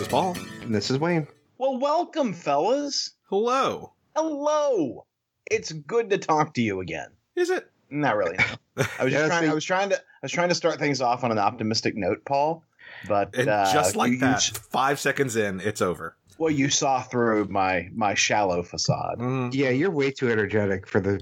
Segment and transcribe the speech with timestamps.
[0.00, 0.06] I'm Aaron.
[0.06, 0.36] This is Paul.
[0.62, 1.26] And this is Wayne.
[1.58, 3.12] Well, welcome, fellas.
[3.28, 3.92] Hello.
[4.14, 5.06] Hello.
[5.50, 7.08] It's good to talk to you again.
[7.36, 7.70] Is it?
[7.90, 8.36] Not really.
[8.36, 8.84] No.
[8.98, 9.42] I was just trying.
[9.44, 9.96] see- I was trying to.
[9.96, 12.62] I was trying to start things off on an optimistic note, Paul.
[13.08, 16.16] But And uh, just like you- that, you- five seconds in, it's over.
[16.38, 19.18] well, you saw through my my shallow facade.
[19.18, 19.54] Mm.
[19.54, 21.20] Yeah, you're way too energetic for the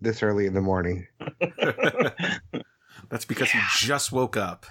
[0.00, 1.06] this early in the morning.
[3.08, 4.66] That's because you just woke up.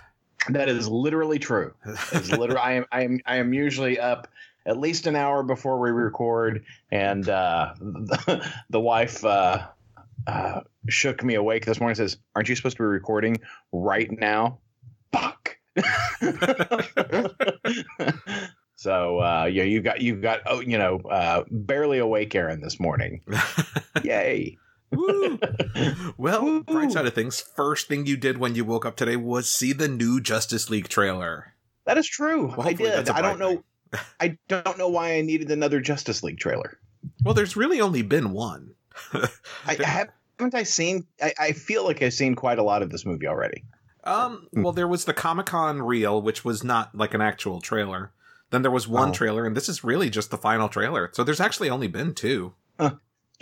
[0.50, 1.74] That is literally true.
[1.86, 2.62] It's literally.
[2.62, 2.86] I am.
[2.92, 3.20] I am.
[3.26, 4.28] I am usually up
[4.66, 9.68] at least an hour before we record, and uh, the, the wife uh,
[10.28, 12.00] uh, shook me awake this morning.
[12.00, 13.40] and Says, "Aren't you supposed to be recording
[13.72, 14.60] right now?"
[15.12, 15.58] Fuck.
[18.76, 22.80] so uh, yeah, you got you got oh you know uh, barely awake, Aaron, this
[22.80, 23.22] morning.
[24.04, 24.58] Yay!
[24.92, 25.40] Woo.
[26.18, 26.64] Well, Woo.
[26.64, 29.74] bright side of things, first thing you did when you woke up today was see
[29.74, 31.54] the new Justice League trailer.
[31.86, 32.48] That is true.
[32.56, 33.10] Well, I did.
[33.10, 33.64] I don't know.
[34.20, 36.78] I don't know why I needed another Justice League trailer.
[37.24, 38.76] Well, there's really only been one.
[39.14, 39.28] I,
[39.68, 41.08] I have, haven't I seen?
[41.22, 43.64] I, I feel like I've seen quite a lot of this movie already.
[44.04, 48.12] Um, well, there was the Comic Con reel, which was not like an actual trailer.
[48.52, 49.14] Then there was one Oh.
[49.14, 51.10] trailer, and this is really just the final trailer.
[51.14, 52.54] So there's actually only been two.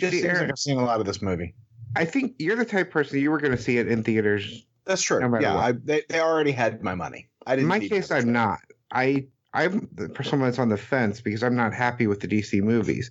[0.00, 1.54] Just seems Aaron- like I've seen a lot of this movie.
[1.96, 4.64] I think you're the type of person you were going to see it in theaters.
[4.84, 5.20] That's true.
[5.20, 5.56] No yeah.
[5.56, 7.28] I, they they already had my money.
[7.46, 7.68] I In didn't.
[7.68, 8.60] my case, I'm not.
[8.92, 12.62] I I'm the someone that's on the fence because I'm not happy with the DC
[12.62, 13.10] movies,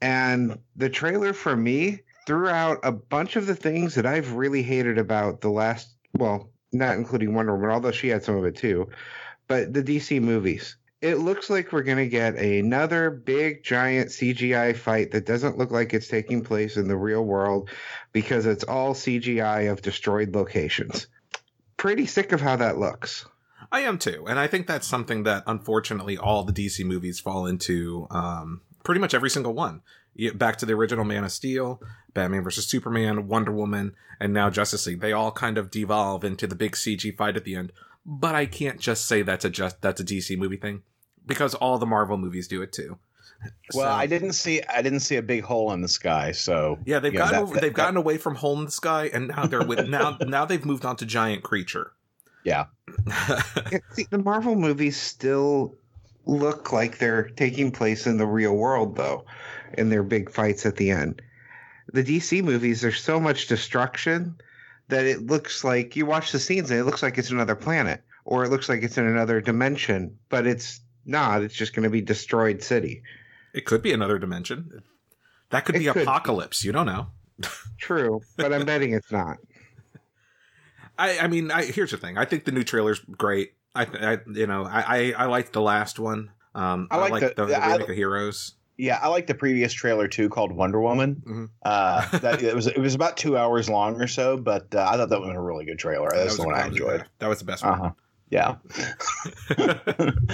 [0.00, 4.62] and the trailer for me threw out a bunch of the things that I've really
[4.62, 5.94] hated about the last.
[6.14, 8.88] Well, not including Wonder Woman, although she had some of it too,
[9.46, 10.76] but the DC movies.
[11.00, 15.70] It looks like we're going to get another big giant CGI fight that doesn't look
[15.70, 17.70] like it's taking place in the real world
[18.12, 21.06] because it's all CGI of destroyed locations.
[21.78, 23.24] Pretty sick of how that looks.
[23.72, 27.46] I am too, and I think that's something that unfortunately all the DC movies fall
[27.46, 28.06] into.
[28.10, 29.80] Um, pretty much every single one.
[30.34, 31.80] Back to the original Man of Steel,
[32.12, 35.00] Batman vs Superman, Wonder Woman, and now Justice League.
[35.00, 37.72] They all kind of devolve into the big CG fight at the end.
[38.06, 40.82] But I can't just say that's a just that's a DC movie thing
[41.26, 42.98] because all the Marvel movies do it too.
[43.74, 44.62] Well, So- I didn't see.
[44.62, 46.32] I didn't see a big hole in the sky.
[46.32, 48.64] So Yeah, they've you know, gotten that- over, that- they've gotten away from hole in
[48.64, 51.92] the sky, and now they're with now now they've moved on to giant creature.
[52.44, 52.66] Yeah.
[53.70, 55.76] Yeah, see, the Marvel movies still
[56.26, 59.24] look like they're taking place in the real world, though,
[59.78, 61.22] in their big fights at the end.
[61.92, 64.36] The DC movies, there's so much destruction
[64.90, 68.02] that it looks like you watch the scenes and it looks like it's another planet
[68.24, 71.42] or it looks like it's in another dimension, but it's not.
[71.42, 73.02] It's just going to be destroyed city.
[73.54, 74.82] it could be another dimension.
[75.50, 76.02] That could It be could.
[76.02, 76.62] apocalypse.
[76.64, 77.08] You don't know.
[77.78, 79.38] True, but I'm betting it's not.
[80.98, 82.18] I, I mean, I, here's the thing.
[82.18, 83.52] I think the new trailer's great.
[83.74, 86.30] I, I you know, I, I, I liked the last one.
[86.54, 88.54] Um, I I like the- the, the, Heroes.
[88.80, 91.22] Yeah, I like the previous trailer too, called Wonder Woman.
[91.26, 91.50] Mhm.
[91.62, 94.96] Uh, that it was it was about two hours long or so, but uh, I
[94.96, 96.08] thought that was a really good trailer.
[96.10, 97.04] That That's was the one I enjoyed.
[97.18, 97.90] That was the best Uh huh.
[98.30, 98.56] Yeah.
[99.56, 99.80] one.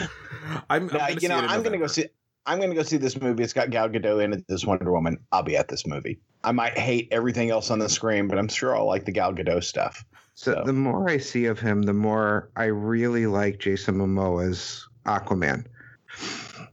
[0.68, 2.06] I'm, I'm Now, gonna you know, I'm gonna go see.
[2.46, 3.42] I'm gonna go see this movie.
[3.42, 4.44] It's got Gal Gadot in it.
[4.48, 5.18] This Wonder Woman.
[5.32, 6.20] I'll be at this movie.
[6.44, 9.32] I might hate everything else on the screen, but I'm sure I'll like the Gal
[9.34, 10.04] Gadot stuff.
[10.34, 14.86] So So- the more I see of him, the more I really like Jason Momoa's
[15.06, 15.64] Aquaman.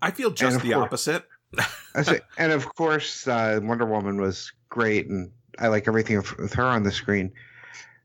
[0.02, 1.24] I feel just the course- opposite.
[2.38, 6.84] And of course, uh, Wonder Woman was great, and I like everything with her on
[6.84, 7.32] the screen.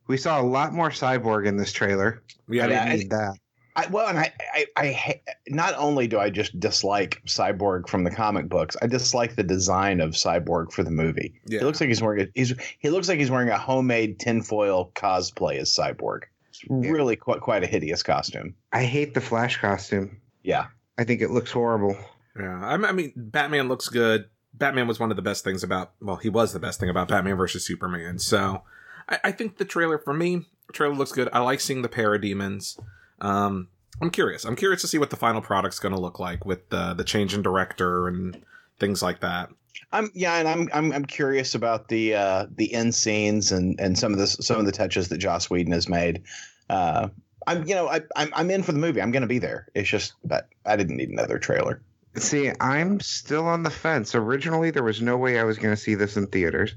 [0.06, 2.22] We saw a lot more cyborg in this trailer.
[2.48, 3.34] Yeah, I didn't I- need that.
[3.76, 8.02] I, well, and I, I, I, ha- not only do I just dislike Cyborg from
[8.02, 11.32] the comic books, I dislike the design of Cyborg for the movie.
[11.46, 11.60] Yeah.
[11.60, 14.90] He looks like he's wearing a, he's he looks like he's wearing a homemade tinfoil
[14.96, 16.22] cosplay as Cyborg.
[16.48, 16.90] It's Yeah.
[16.90, 18.56] really quite quite a hideous costume.
[18.72, 20.20] I hate the Flash costume.
[20.42, 20.66] Yeah,
[20.98, 21.96] I think it looks horrible.
[22.38, 24.26] Yeah, I, mean, Batman looks good.
[24.54, 25.92] Batman was one of the best things about.
[26.00, 28.18] Well, he was the best thing about Batman versus Superman.
[28.18, 28.62] So,
[29.08, 31.28] I, I think the trailer for me, trailer looks good.
[31.32, 32.78] I like seeing the parademons.
[33.20, 33.68] Um,
[34.00, 34.44] I'm curious.
[34.44, 37.04] I'm curious to see what the final product's going to look like with the the
[37.04, 38.40] change in director and
[38.78, 39.50] things like that.
[39.92, 43.98] I'm yeah, and I'm I'm I'm curious about the uh, the end scenes and and
[43.98, 46.22] some of the some of the touches that Joss Whedon has made.
[46.68, 47.08] Uh,
[47.46, 49.00] I'm you know I I'm I'm in for the movie.
[49.00, 49.68] I'm going to be there.
[49.74, 51.82] It's just that I didn't need another trailer.
[52.16, 54.14] See, I'm still on the fence.
[54.14, 56.74] Originally, there was no way I was going to see this in theaters.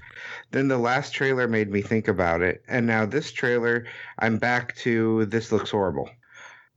[0.52, 3.86] Then the last trailer made me think about it, and now this trailer,
[4.20, 6.10] I'm back to this looks horrible.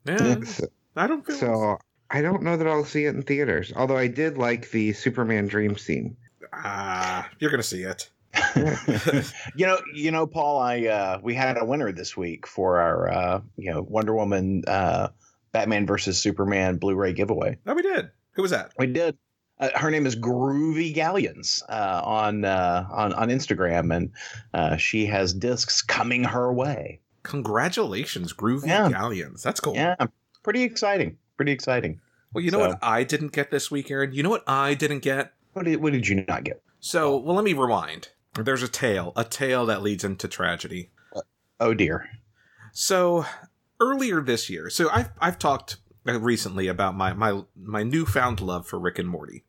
[0.06, 0.66] Yeah, So,
[0.96, 1.78] I don't feel so
[2.10, 3.72] I don't know that I'll see it in theaters.
[3.74, 6.16] Although I did like the Superman dream scene.
[6.52, 8.10] Ah, you're going to see it.
[9.56, 10.58] you know, you know, Paul.
[10.58, 14.64] I uh, we had a winner this week for our uh, you know Wonder Woman
[14.66, 15.08] uh,
[15.52, 17.58] Batman versus Superman Blu-ray giveaway.
[17.66, 18.10] Oh, we did.
[18.34, 18.72] Who was that?
[18.78, 19.16] We did.
[19.60, 24.10] Uh, her name is Groovy Galleons uh, on uh, on on Instagram, and
[24.52, 27.00] uh, she has discs coming her way.
[27.22, 28.88] Congratulations, Groovy Yeah.
[28.90, 29.42] Galleons.
[29.42, 29.74] That's cool.
[29.74, 29.94] Yeah,
[30.42, 31.16] pretty exciting.
[31.36, 32.00] Pretty exciting.
[32.32, 34.12] Well, you know So- what I didn't get this week, Aaron?
[34.12, 35.32] You know what I didn't get?
[35.52, 36.60] What did what did you not get?
[36.80, 38.08] So, well, let me rewind.
[38.34, 40.90] There's a tale, a tale that leads into tragedy.
[41.60, 42.08] Oh dear.
[42.72, 43.24] So,
[43.80, 48.66] earlier this year, so I've I've talked uh, recently about my my my newfound love
[48.66, 49.44] for Rick and Morty,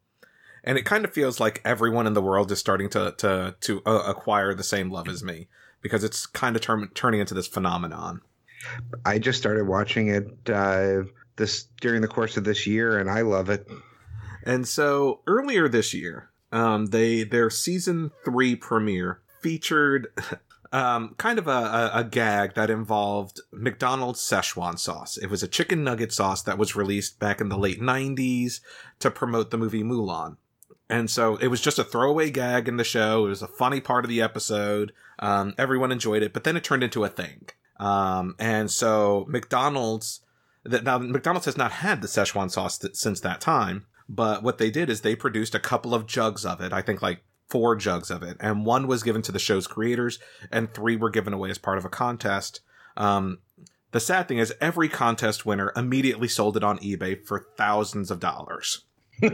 [0.64, 3.82] and it kind of feels like everyone in the world is starting to to to
[3.86, 5.48] uh, acquire the same love as me
[5.82, 8.22] because it's kind of turn, turning into this phenomenon.
[9.06, 11.04] I just started watching it uh,
[11.36, 13.68] this during the course of this year, and I love it.
[14.44, 20.08] And so earlier this year, um, they their season three premiere featured
[20.72, 25.18] um, kind of a, a, a gag that involved McDonald's Szechuan sauce.
[25.18, 28.62] It was a chicken nugget sauce that was released back in the late '90s
[29.00, 30.38] to promote the movie Mulan.
[30.90, 33.26] And so it was just a throwaway gag in the show.
[33.26, 34.94] It was a funny part of the episode.
[35.18, 37.50] Um, everyone enjoyed it, but then it turned into a thing.
[37.80, 40.22] Um, and so McDonald's
[40.64, 43.86] that now McDonald's has not had the Szechuan sauce th- since that time.
[44.08, 46.74] But what they did is they produced a couple of jugs of it.
[46.74, 50.20] I think like four jugs of it, and one was given to the show's creators,
[50.52, 52.62] and three were given away as part of a contest.
[52.98, 53.40] Um,
[53.92, 58.20] the sad thing is, every contest winner immediately sold it on eBay for thousands of
[58.20, 58.82] dollars.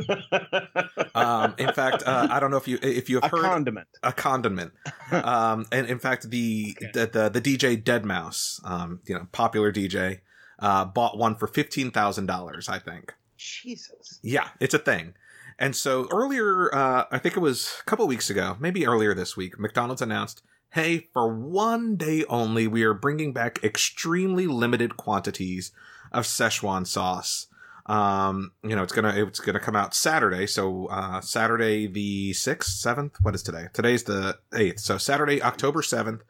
[1.15, 3.87] Um, in fact, uh, I don't know if you if you a have heard condiment.
[4.03, 4.71] a condiment.
[5.11, 6.91] um, and in fact, the, Okay.
[6.93, 10.19] the the the DJ Deadmau5, um, you know, popular DJ,
[10.59, 12.69] uh, bought one for fifteen thousand dollars.
[12.69, 13.13] I think.
[13.37, 14.19] Jesus.
[14.21, 15.15] Yeah, it's a thing.
[15.59, 19.37] And so earlier, uh, I think it was a couple weeks ago, maybe earlier this
[19.37, 25.71] week, McDonald's announced, "Hey, for one day only, we are bringing back extremely limited quantities
[26.11, 27.47] of Szechuan sauce."
[27.87, 32.71] Um, you know, it's gonna it's gonna come out Saturday, so uh, Saturday the sixth,
[32.71, 33.17] seventh.
[33.21, 33.67] What is today?
[33.73, 36.21] Today's the eighth, so Saturday, October seventh,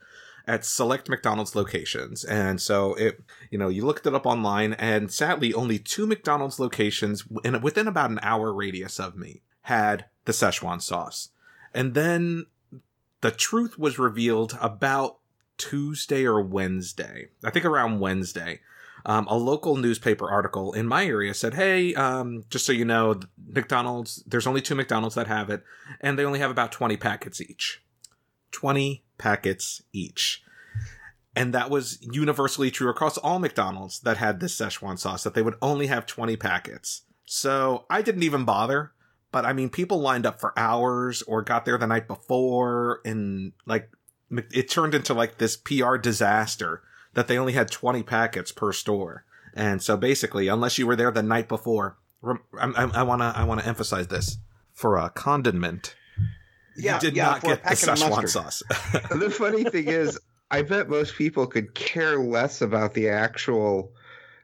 [0.48, 2.24] at select McDonald's locations.
[2.24, 6.60] And so it, you know, you looked it up online, and sadly, only two McDonald's
[6.60, 11.30] locations in, within about an hour radius of me had the Szechuan sauce.
[11.74, 12.48] And then
[13.22, 15.18] the truth was revealed about
[15.58, 17.30] Tuesday or Wednesday.
[17.44, 18.62] I think around Wednesday.
[19.04, 23.20] Um, a local newspaper article in my area said, "Hey, um, just so you know,
[23.48, 24.24] McDonald's.
[24.28, 25.64] There's only two McDonald's that have it,
[26.02, 27.84] and they only have about 20 packets each.
[28.52, 30.44] 20 packets each."
[31.36, 35.42] And that was universally true across all McDonald's that had this Szechuan sauce, that they
[35.42, 37.04] would only have 20 packets.
[37.26, 38.92] So I didn't even bother.
[39.32, 43.54] But I mean, people lined up for hours or got there the night before, and
[43.66, 43.90] like,
[44.30, 46.82] it turned into like this PR disaster
[47.14, 49.24] that they only had 20 packets per store.
[49.54, 53.44] And so basically, unless you were there the night before, I, I, I wanna I
[53.46, 54.38] wanna emphasize this
[54.74, 55.96] for a condiment.
[56.82, 58.64] Yeah, you did yeah, not get the packet Szechuan sauce.
[59.12, 60.20] the funny thing is,
[60.50, 63.92] I bet most people could care less about the actual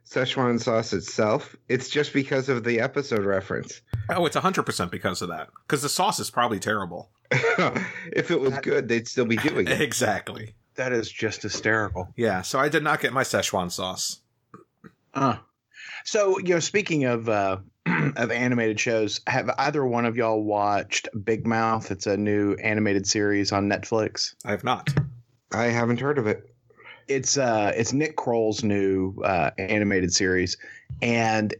[0.10, 1.56] Szechuan sauce itself.
[1.68, 3.82] It's just because of the episode reference.
[4.10, 5.50] oh, it's 100% because of that.
[5.68, 7.10] Because the sauce is probably terrible.
[7.32, 9.82] if it was That- good, they'd still be doing it.
[9.82, 10.56] Exactly.
[10.76, 12.14] That is just hysterical.
[12.16, 14.22] Yeah, so I did not get my Szechuan sauce.
[15.14, 15.38] Uh.
[16.06, 17.58] So you know, speaking of uh,
[18.16, 21.92] of animated shows, have either one of y'all watched Big Mouth?
[21.92, 24.36] It's a new animated series on Netflix.
[24.46, 24.90] I have not.
[25.52, 26.50] I haven't heard of it.
[27.08, 30.58] It's uh, it's Nick Kroll's new uh, animated series,
[31.02, 31.54] and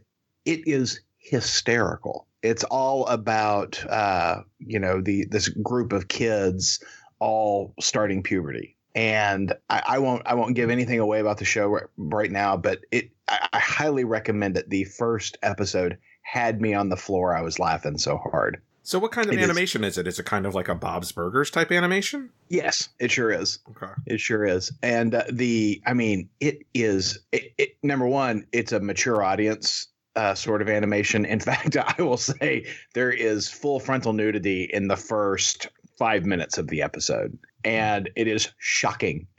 [0.44, 2.26] it is hysterical.
[2.42, 6.82] It's all about uh, you know the this group of kids
[7.18, 11.68] all starting puberty, and I, I won't I won't give anything away about the show
[11.68, 14.68] right, right now, but it I, I highly recommend it.
[14.68, 15.96] The first episode
[16.30, 17.34] had me on the floor.
[17.34, 18.60] I was laughing so hard.
[18.82, 20.06] So what kind of It is- animation is it?
[20.06, 22.30] Is it kind of like a Bob's Burgers type animation?
[22.48, 23.58] Yes, it sure is.
[23.70, 23.92] Okay.
[24.06, 24.72] It sure is.
[24.82, 29.88] And uh, the, I mean, it is, it, it, number one, it's a mature audience
[30.16, 31.24] uh, sort of animation.
[31.24, 35.68] In fact, I will say there is full frontal nudity in the first
[35.98, 37.38] five minutes of the episode.
[37.64, 39.26] And it is shocking.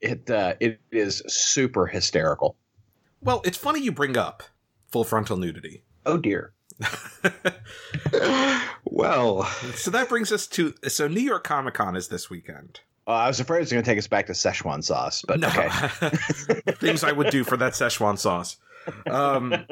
[0.00, 2.56] it uh, it is super hysterical.
[3.22, 4.42] Well, it's funny you bring up
[4.90, 5.84] full frontal nudity.
[6.04, 6.52] Oh dear.
[8.84, 12.80] well, so that brings us to so New York Comic Con is this weekend.
[13.06, 15.40] Uh, I was afraid it was going to take us back to Szechuan sauce, but
[15.40, 15.48] no.
[15.48, 15.68] okay.
[16.74, 18.56] Things I would do for that Szechuan sauce.
[19.10, 19.66] Um,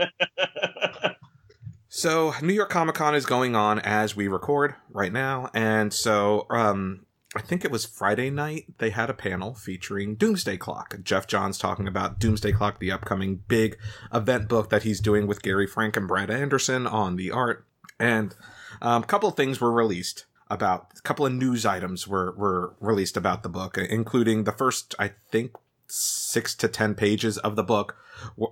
[1.88, 6.46] so New York Comic Con is going on as we record right now, and so
[6.50, 10.96] um, I think it was Friday night, they had a panel featuring Doomsday Clock.
[11.04, 13.78] Geoff Johns talking about Doomsday Clock, the upcoming big
[14.12, 17.64] event book that he's doing with Gary Frank and Brad Anderson on the art.
[18.00, 18.34] And
[18.82, 23.16] um, a couple things were released about, a couple of news items were, were released
[23.16, 25.52] about the book, including the first, I think,
[25.86, 27.96] six to ten pages of the book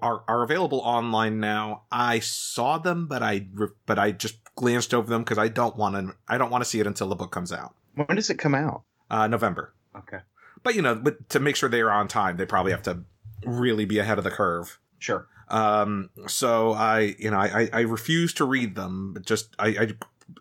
[0.02, 1.82] are, are available online now.
[1.90, 3.46] I saw them, but I
[3.86, 6.68] but I just glanced over them because I don't want to I don't want to
[6.68, 7.74] see it until the book comes out.
[8.06, 8.82] When does it come out?
[9.10, 9.74] Uh, November.
[9.96, 10.18] Okay.
[10.62, 13.00] But you know, but to make sure they are on time, they probably have to
[13.44, 14.78] really be ahead of the curve.
[14.98, 15.26] Sure.
[15.48, 16.10] Um.
[16.26, 19.14] So I, you know, I I refuse to read them.
[19.14, 19.88] But just I, I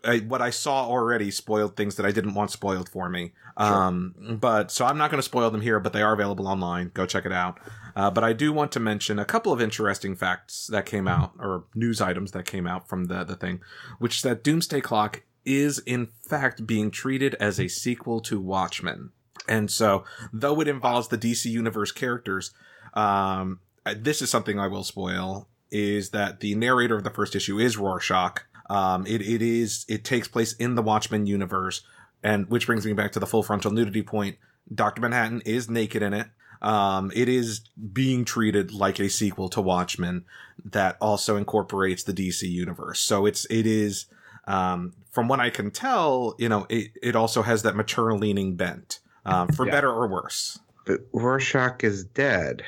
[0.04, 3.32] I, what I saw already spoiled things that I didn't want spoiled for me.
[3.58, 3.66] Sure.
[3.66, 6.90] Um, but so I'm not going to spoil them here, but they are available online.
[6.94, 7.58] Go check it out.
[7.96, 11.32] Uh, but I do want to mention a couple of interesting facts that came out,
[11.38, 13.60] or news items that came out from the the thing,
[13.98, 19.10] which is that Doomsday Clock is in fact being treated as a sequel to Watchmen.
[19.48, 22.52] And so, though it involves the DC Universe characters,
[22.94, 23.60] um,
[23.96, 25.48] this is something I will spoil.
[25.70, 30.04] Is that the narrator of the first issue is Rorschach, um, it, it is, it
[30.04, 31.82] takes place in the Watchmen universe.
[32.22, 34.36] And which brings me back to the full frontal nudity point.
[34.72, 35.00] Dr.
[35.00, 36.28] Manhattan is naked in it.
[36.60, 37.60] Um, it is
[37.92, 40.24] being treated like a sequel to Watchmen
[40.64, 42.98] that also incorporates the DC universe.
[42.98, 44.06] So it's, it is,
[44.48, 48.56] um, from what I can tell, you know, it, it also has that mature leaning
[48.56, 49.72] bent, um, for yeah.
[49.72, 50.58] better or worse.
[50.86, 52.64] But Rorschach is dead.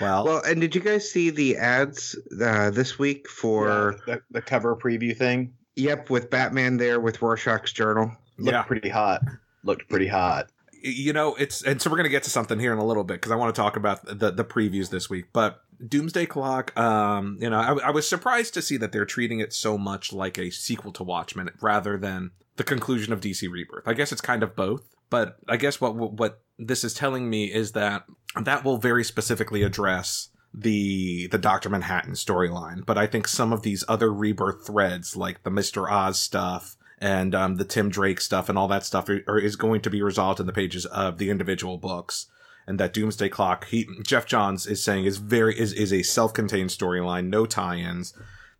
[0.00, 4.22] Well, well, and did you guys see the ads uh, this week for yeah, the,
[4.30, 5.54] the, cover preview thing?
[5.74, 8.12] Yep, with Batman there with Rorschach's journal.
[8.38, 8.62] Looked yeah.
[8.62, 9.22] pretty hot.
[9.64, 10.50] Looked pretty hot.
[10.82, 13.14] You know, it's and so we're gonna get to something here in a little bit
[13.14, 15.26] because I want to talk about the the previews this week.
[15.32, 19.40] But Doomsday Clock, um, you know, I, I was surprised to see that they're treating
[19.40, 23.86] it so much like a sequel to Watchmen rather than the conclusion of DC Rebirth.
[23.86, 27.52] I guess it's kind of both, but I guess what what this is telling me
[27.52, 28.04] is that
[28.40, 32.84] that will very specifically address the the Doctor Manhattan storyline.
[32.84, 37.34] But I think some of these other rebirth threads, like the Mister Oz stuff and
[37.34, 40.02] um, the Tim Drake stuff and all that stuff, are, are, is going to be
[40.02, 42.26] resolved in the pages of the individual books.
[42.68, 46.34] And that Doomsday Clock, he Geoff Johns is saying is very is is a self
[46.34, 48.12] contained storyline, no tie-ins,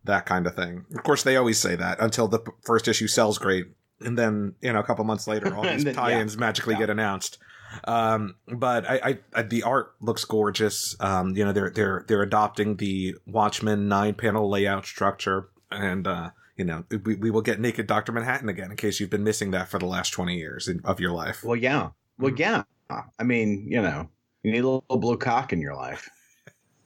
[0.05, 0.85] that kind of thing.
[0.95, 3.67] Of course, they always say that until the first issue sells great,
[3.99, 6.39] and then you know a couple months later, all these tie-ins yeah.
[6.39, 6.79] magically yeah.
[6.79, 7.37] get announced.
[7.83, 10.95] Um, but I, I, I, the art looks gorgeous.
[10.99, 16.31] Um, you know, they're they're they're adopting the Watchmen nine panel layout structure, and uh,
[16.55, 19.51] you know, we, we will get naked Doctor Manhattan again in case you've been missing
[19.51, 21.43] that for the last twenty years of your life.
[21.43, 22.41] Well, yeah, well, mm-hmm.
[22.41, 22.63] yeah.
[22.89, 24.09] I mean, you know,
[24.43, 26.09] you need a little blue cock in your life.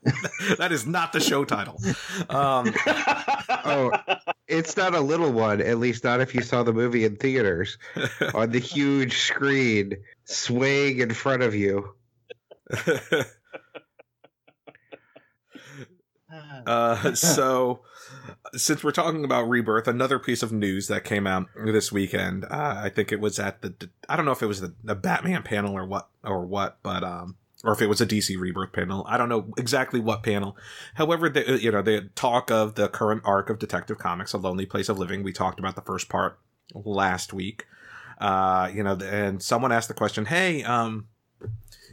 [0.57, 1.79] that is not the show title.
[2.29, 2.73] Um,
[3.49, 3.91] oh,
[4.47, 5.61] it's not a little one.
[5.61, 7.77] At least not if you saw the movie in theaters
[8.33, 11.93] on the huge screen swaying in front of you.
[16.65, 17.81] uh, so,
[18.55, 22.45] since we're talking about rebirth, another piece of news that came out this weekend.
[22.45, 23.89] Uh, I think it was at the.
[24.09, 27.03] I don't know if it was the, the Batman panel or what or what, but
[27.03, 29.05] um, or if it was a DC Rebirth panel.
[29.07, 30.57] I don't know exactly what panel.
[30.95, 34.65] However, the, you know, the talk of the current arc of Detective Comics, A Lonely
[34.65, 35.23] Place of Living.
[35.23, 36.39] We talked about the first part
[36.73, 37.65] last week.
[38.19, 41.07] Uh, you know, and someone asked the question, "Hey, um,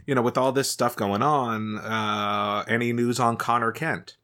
[0.07, 4.17] you know, with all this stuff going on, uh, any news on Connor Kent?"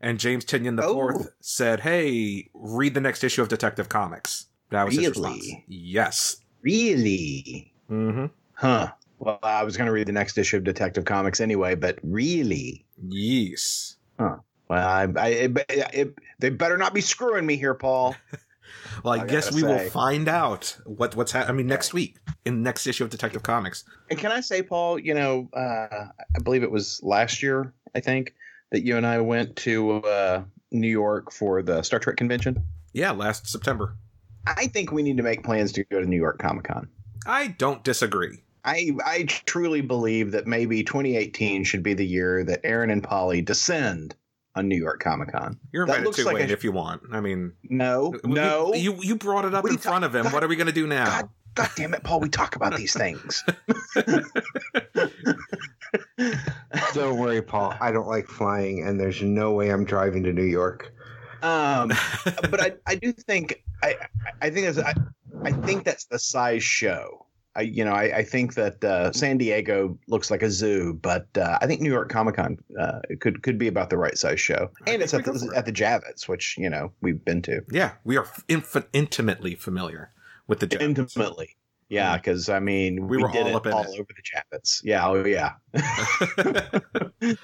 [0.00, 0.92] And James Tynion the oh.
[0.94, 5.08] fourth said, "Hey, read the next issue of Detective Comics." That was really?
[5.08, 5.46] his response.
[5.68, 6.36] Yes.
[6.62, 7.72] Really?
[7.90, 8.26] Mm-hmm.
[8.54, 8.92] Huh.
[9.18, 12.84] Well, I was going to read the next issue of Detective Comics anyway, but really?
[13.08, 13.96] Yes.
[14.18, 14.38] Huh.
[14.68, 18.16] Well, I, I it, it, they better not be screwing me here, Paul.
[19.04, 19.66] well, I, I guess we say.
[19.66, 21.54] will find out what what's happening.
[21.54, 23.84] I mean, next week in the next issue of Detective Comics.
[24.10, 24.98] And can I say, Paul?
[24.98, 27.72] You know, uh, I believe it was last year.
[27.94, 28.34] I think
[28.76, 32.62] that you and I went to uh, New York for the Star Trek convention.
[32.92, 33.96] Yeah, last September.
[34.46, 36.86] I think we need to make plans to go to New York Comic Con.
[37.26, 38.42] I don't disagree.
[38.66, 43.40] I I truly believe that maybe 2018 should be the year that Aaron and Polly
[43.40, 44.14] descend
[44.54, 45.58] on New York Comic Con.
[45.72, 47.00] You're invited to like Wayne a, if you want.
[47.10, 48.74] I mean, no, no.
[48.74, 50.24] You you brought it up in front of him.
[50.24, 51.06] God, what are we going to do now?
[51.06, 52.20] God, God damn it, Paul!
[52.20, 53.42] We talk about these things.
[56.94, 57.74] don't worry, Paul.
[57.80, 60.92] I don't like flying, and there's no way I'm driving to New York.
[61.42, 61.88] Um,
[62.50, 63.96] but I I do think I
[64.40, 64.94] I think that's I,
[65.44, 67.26] I think that's the size show
[67.56, 71.26] I, you know, I, I think that uh, San Diego looks like a zoo, but
[71.38, 74.40] uh, I think New York Comic Con uh, could could be about the right size
[74.40, 77.62] show, and it's at the, at the Javits, which you know we've been to.
[77.70, 80.12] Yeah, we are inf- intimately familiar
[80.46, 80.82] with the Javits.
[80.82, 81.56] intimately.
[81.88, 84.00] Yeah, because I mean, We we, were did all it up in all it.
[84.00, 84.80] over the Javits.
[84.82, 85.52] Yeah, oh yeah.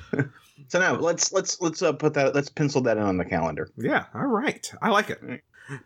[0.68, 3.68] so now let's let's let's uh, put that let's pencil that in on the calendar.
[3.76, 4.72] yeah, all right.
[4.82, 5.20] I like it.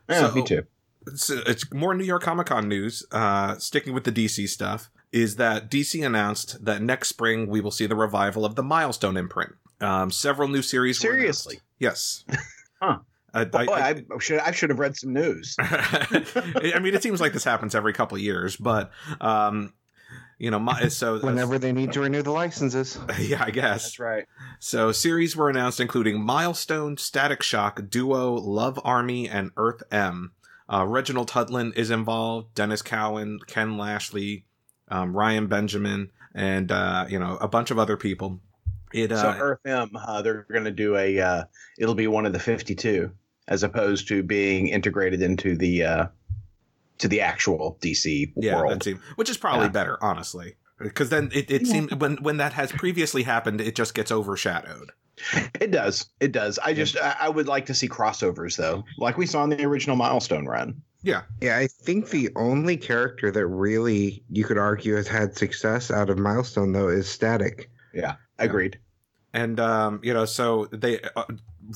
[0.09, 0.63] Yeah, So- me too.
[1.07, 3.05] it's, it's more New York Comic Con news.
[3.13, 7.71] Uh, sticking with the DC stuff, is that DC announced that next spring we will
[7.71, 9.53] see the revival of the Milestone imprint.
[9.81, 10.99] Um, several new series.
[10.99, 11.61] Seriously?
[11.79, 12.25] Yes.
[12.79, 12.99] Huh.
[13.40, 15.57] I, Boy, I, I, should I should have read some news.
[15.61, 18.90] I mean, it seems like this happens every couple of years, but
[19.21, 19.73] um,
[20.38, 22.99] you know, my, so Whenever they need to renew the licenses.
[23.19, 24.25] yeah, I guess That's right.
[24.59, 30.33] So series were announced including Milestone, Static Shock, Duo, Love Army, and Earth M.
[30.69, 34.45] Uh, Reginald Hudlin is involved, Denys Cowan, Ken Lashley,
[34.88, 38.40] um, Ryan Benjamin, and uh, you know a bunch of other people.
[38.93, 41.21] It so uh, Earth M, uh, they're going to do a.
[41.21, 41.45] Uh,
[41.78, 43.11] it'll be one of the fifty-two,
[43.49, 46.07] as opposed to being integrated into the uh,
[46.99, 48.73] to the actual DC yeah, world.
[48.73, 49.71] that seemed, which is probably Yeah.
[49.73, 51.73] better, honestly, because then it, it Yeah.
[51.73, 54.93] seemed when when that has previously happened, it just gets overshadowed.
[55.61, 56.07] It does.
[56.21, 56.59] It does.
[56.59, 59.65] I just I, I would like to see crossovers though, like we saw in the
[59.65, 60.83] original Milestone run.
[61.03, 65.91] Yeah, Yeah, I think the only character that really you could argue has had success
[65.91, 67.71] out of Milestone though is Static.
[67.95, 68.79] Yeah, agreed.
[69.33, 71.25] and um, you know, so they uh,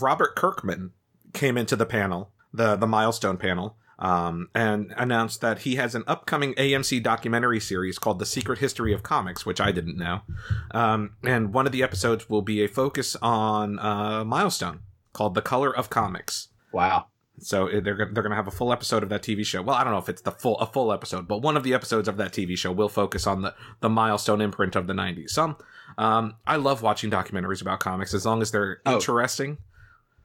[0.00, 0.91] Robert Kirkman
[1.33, 6.04] came into the panel, the the milestone panel, um, and announced that he has an
[6.07, 10.23] upcoming AMC documentary series called "The Secret History of Comics," which I didn't know,
[10.73, 14.81] um, and one of the episodes will be a focus on uh, milestone
[15.13, 17.07] called "The Color of Comics." Wow.
[17.43, 19.63] So uh, they're they're going to have a full episode of that TV show.
[19.63, 21.73] Well, I don't know if it's the full a full episode, but one of the
[21.73, 25.31] episodes of that TV show will focus on the the milestone imprint of the '90s.
[25.31, 25.57] Some,
[25.97, 28.95] um, I love watching documentaries about comics as long as they're Oh.
[28.97, 29.57] interesting,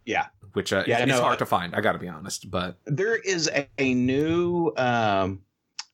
[0.06, 0.26] Yeah.
[0.56, 1.76] Which uh, Yeah, it's, it's no, hard to find.
[1.76, 5.42] I got to be honest, but There is a, a new um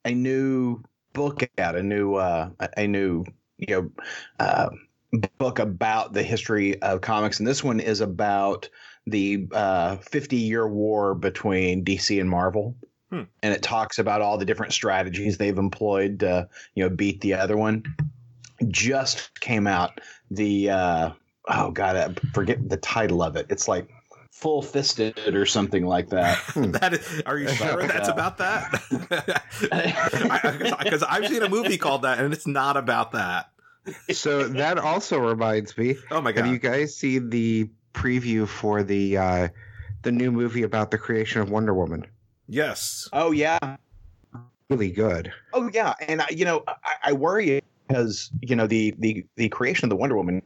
[0.05, 0.81] a new
[1.13, 3.25] book out, a new uh a- a new
[3.57, 3.91] you know
[4.39, 4.69] uh,
[5.37, 8.69] book about the history of comics, and this one is about
[9.07, 12.75] the uh, 50 year war between DC and Marvel.
[13.09, 13.23] Hmm.
[13.43, 17.33] And it talks about all the different strategies they've employed to, you know, beat the
[17.33, 17.83] other one.
[18.67, 21.11] Just came out the uh,
[21.47, 23.47] oh god, I forget the title of it.
[23.49, 23.89] It's like
[24.41, 26.37] full fisted or something like that.
[26.55, 28.13] that is, are you sure that's Yeah.
[28.13, 29.43] about that?
[30.83, 33.51] Because I've seen a movie called that, and it's not about that.
[34.11, 35.95] So that also reminds me.
[36.11, 36.45] Oh my god!
[36.45, 39.47] Have you guys seen the preview for the uh,
[40.03, 42.05] the new movie about the creation of Wonder Woman?
[42.47, 43.07] yes.
[43.13, 43.57] Oh yeah,
[44.69, 45.31] Really good.
[45.53, 49.49] Oh yeah, and I, you know I, I worry because you know the the the
[49.49, 50.41] creation of the Wonder Woman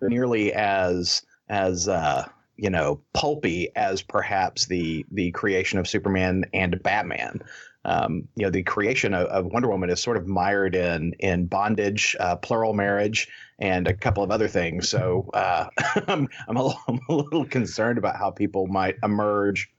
[0.00, 6.82] nearly as as uh, you know pulpy as perhaps the the creation of Superman and
[6.82, 7.42] Batman.
[7.86, 11.46] Um, you know the creation of, of Wonder Woman is sort of mired in in
[11.46, 14.88] bondage, uh, plural marriage, and a couple of other things.
[14.88, 15.66] So uh,
[16.08, 19.70] I'm I'm a, little, I'm a little concerned about how people might emerge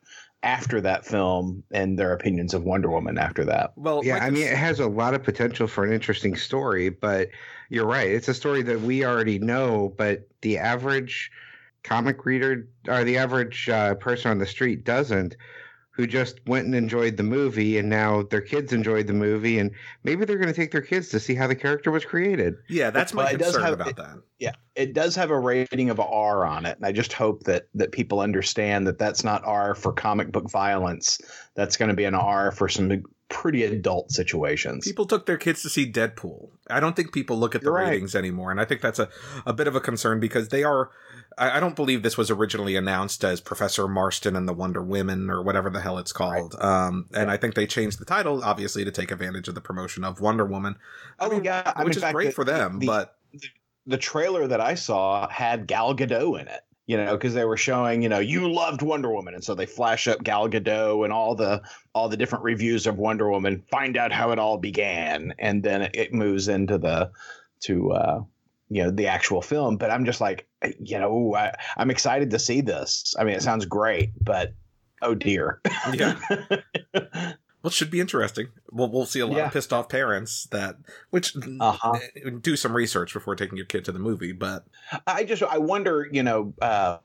[0.46, 3.74] after that film and their opinions of Wonder Woman after that.
[3.76, 6.90] Well, Yeah, like I mean, it has a lot of potential for an interesting story,
[6.90, 7.30] but
[7.70, 8.08] you're right.
[8.08, 11.32] It's a story that we already know, but the average
[11.86, 15.38] comic reader or the average uh, person on the street doesn't,
[15.92, 19.72] who just went and enjoyed the movie, and now their kids enjoyed the movie, and
[20.04, 22.56] maybe they're going to take their kids to see how the character was created.
[22.68, 24.18] yeah, that's my Well, does concern have- about it- that.
[24.38, 27.68] Yeah, it does have a rating of R on it, and I just hope that
[27.76, 31.22] that people understand that that's not R for comic book violence.
[31.56, 32.92] That's going to be an R for some
[33.30, 34.86] pretty adult situations.
[34.86, 36.50] People took their kids to see Deadpool.
[36.70, 37.90] I don't think people look at the right.
[37.90, 39.10] ratings anymore, and I think that's a,
[39.46, 40.92] a bit of a concern because they are.
[41.38, 45.30] I, I don't believe this was originally announced as Professor Marston and the Wonder Women
[45.30, 46.56] or whatever the hell it's called.
[46.60, 50.04] Um, and I think they changed the title obviously to take advantage of the promotion
[50.04, 50.76] of Wonder Woman,
[51.20, 52.80] oh I mean, yeah, I mean, which in is great the- for them.
[52.80, 53.16] the- but
[53.86, 56.62] the trailer that I saw had Gal Gadot in it.
[56.88, 59.66] You know, because they were showing, you know, you loved Wonder Woman, and so they
[59.66, 61.62] flash up Gal Gadot and all the
[61.94, 65.90] all the different reviews of Wonder Woman, find out how it all began, and then
[65.94, 67.12] it, moves into the
[67.62, 68.24] to uh,
[68.70, 69.78] you know the actual film.
[69.78, 70.48] But I'm just like,
[70.80, 73.16] you know, I, I'm excited to see this.
[73.18, 74.54] I mean, it sounds great, but
[75.02, 75.62] oh dear.
[75.92, 76.20] Yeah.
[77.66, 78.48] well, should be interesting.
[78.72, 79.48] We'll we'll see a lot Yeah.
[79.48, 80.78] of pissed off parents that
[81.10, 82.00] which Uh-huh.
[82.42, 84.32] do some research before taking your kid to the movie.
[84.32, 84.66] But
[85.08, 86.98] I just I wonder, you know, uh,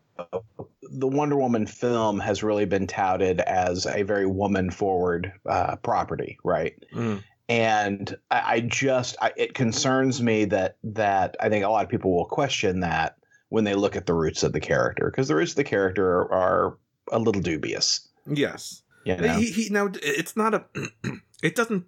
[0.82, 6.36] the Wonder Woman film has really been touted as a very woman forward uh, property,
[6.44, 6.74] right?
[6.94, 11.84] mm, And I, I just I, it concerns me that that I think a lot
[11.84, 13.16] of people will question that
[13.48, 16.06] when they look at the roots of the character because the roots of the character
[16.06, 16.78] are, are
[17.12, 18.06] a little dubious.
[18.26, 19.34] yes, You know?
[19.34, 20.64] He, he now it's not a.
[21.42, 21.86] It doesn't.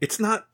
[0.00, 0.46] it's not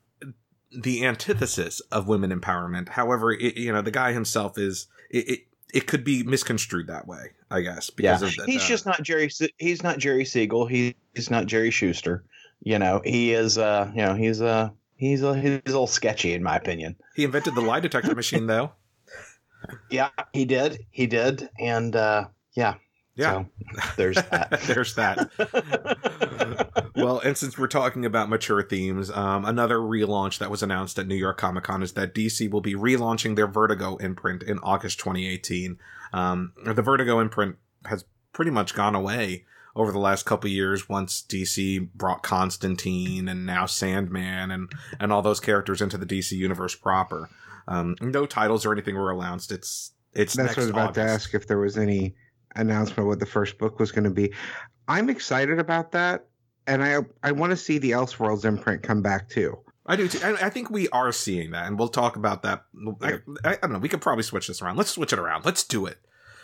[0.72, 2.88] the antithesis of women empowerment.
[2.88, 5.40] However, it, you know, the guy himself is it, it,
[5.72, 8.28] it could be misconstrued that way, I guess, because yeah.
[8.28, 9.30] of the, he's uh, just not Jerry.
[9.58, 10.66] He's not Jerry Siegel.
[10.66, 12.24] He, he's not Jerry Schuster.
[12.60, 13.58] You know, he is.
[13.58, 16.96] Uh, you know, he's uh he's a, he's a little sketchy in my opinion.
[17.14, 18.72] he invented the lie detector machine, though.
[19.90, 20.84] Yeah, he did.
[20.90, 22.74] He did, and uh, yeah,
[23.16, 23.46] Yeah, So,
[23.96, 24.60] there's that.
[24.66, 25.30] there's that.
[26.96, 31.06] well, and since we're talking about mature themes, um, another relaunch that was announced at
[31.06, 34.98] New York Comic Con is that DC will be relaunching their Vertigo imprint in August
[34.98, 35.78] 2018.
[36.12, 39.44] Um, the Vertigo imprint has pretty much gone away
[39.76, 45.22] over the last couple years once DC brought Constantine and now Sandman and, and all
[45.22, 47.28] those characters into the DC universe proper.
[47.66, 49.50] Um, no titles or anything were announced.
[49.50, 52.14] It's it's That's next what I was about to ask if there was any
[52.56, 54.32] announcement what the first book was going to be.
[54.88, 56.26] I'm excited about that,
[56.66, 59.58] and I I want to see the Elseworlds imprint come back too.
[59.86, 60.20] I do too.
[60.24, 62.64] I, I think we are seeing that, and we'll talk about that.
[63.02, 63.14] I,
[63.44, 63.78] I, I don't know.
[63.78, 64.76] We could probably switch this around.
[64.76, 65.44] Let's switch it around.
[65.44, 65.98] Let's do it.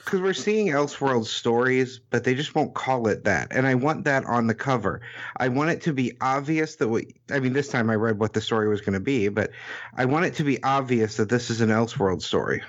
[0.05, 3.49] Because we're seeing Elseworlds stories, but they just won't call it that.
[3.51, 5.03] And I want that on the cover.
[5.37, 8.33] I want it to be obvious that we, I mean, this time I read what
[8.33, 9.51] the story was going to be, but
[9.95, 12.63] I want it to be obvious that this is an Elseworlds story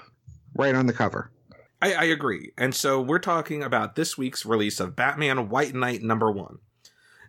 [0.55, 1.31] right on the cover.
[1.81, 2.51] I, I agree.
[2.57, 6.59] And so we're talking about this week's release of Batman White Knight number one.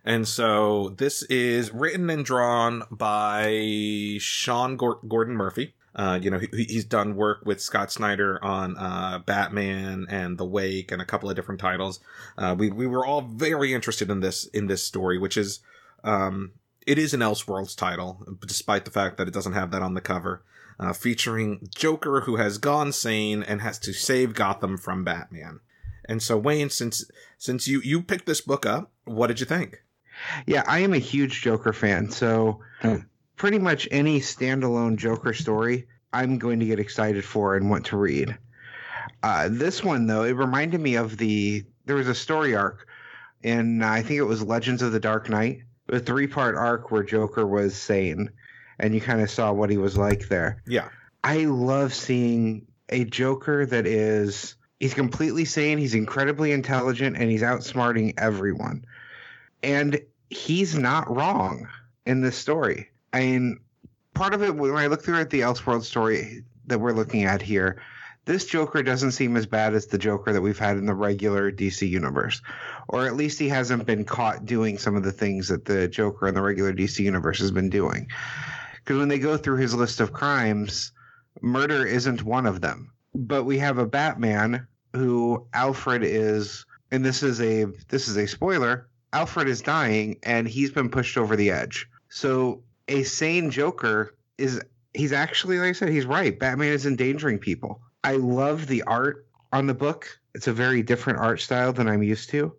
[0.05, 5.75] And so this is written and drawn by Sean Gor- Gordon Murphy.
[5.95, 10.45] Uh, you know, he, he's done work with Scott Snyder on uh, Batman and The
[10.45, 11.99] Wake and a couple of different titles.
[12.37, 15.59] Uh, we we were all very interested in this in this story, which is
[16.03, 16.51] um,
[16.87, 20.01] it is an Elseworlds title, despite the fact that it doesn't have that on the
[20.01, 20.43] cover.
[20.79, 25.59] Uh, featuring Joker who has gone sane and has to save Gotham from Batman.
[26.09, 27.05] And so Wayne, since
[27.37, 29.83] since you you picked this book up, what did you think?
[30.47, 32.97] Yeah, I am a huge Joker fan, so Hmm.
[33.37, 37.97] pretty much any standalone Joker story, I'm going to get excited for and want to
[37.97, 38.35] read.
[39.21, 42.87] Uh, this one, though, it reminded me of the there was a story arc
[43.43, 47.03] in I think it was Legends of the Dark Knight, a three part arc where
[47.03, 48.29] Joker was sane,
[48.79, 50.61] and you kind of saw what he was like there.
[50.65, 50.89] Yeah.
[51.23, 57.41] I love seeing a Joker that is he's completely sane, he's incredibly intelligent, and he's
[57.41, 58.85] outsmarting everyone.
[59.61, 61.67] And he's not wrong
[62.05, 62.89] in this story.
[63.13, 63.59] I mean,
[64.13, 67.41] part of it when I look through at the Elseworld story that we're looking at
[67.41, 67.81] here,
[68.25, 71.51] this Joker doesn't seem as bad as the Joker that we've had in the regular
[71.51, 72.41] DC universe.
[72.87, 76.27] Or at least he hasn't been caught doing some of the things that the Joker
[76.27, 78.07] in the regular DC universe has been doing.
[78.77, 80.91] Because when they go through his list of crimes,
[81.41, 82.91] murder isn't one of them.
[83.13, 88.27] But we have a Batman who Alfred is and this is a this is a
[88.27, 91.89] spoiler, Alfred is dying and he's been pushed over the edge.
[92.09, 94.61] So a sane Joker is
[94.93, 96.37] he's actually like I said, he's right.
[96.37, 97.81] Batman is endangering people.
[98.03, 100.19] I love the art on the book.
[100.35, 102.53] It's a very different art style than I'm used to.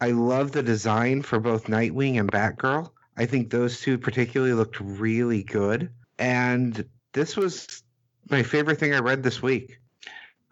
[0.00, 2.90] I love the design for both Nightwing and Batgirl.
[3.16, 5.90] I think those two particularly looked really good.
[6.18, 7.82] And this was
[8.30, 9.78] my favorite thing I read this week.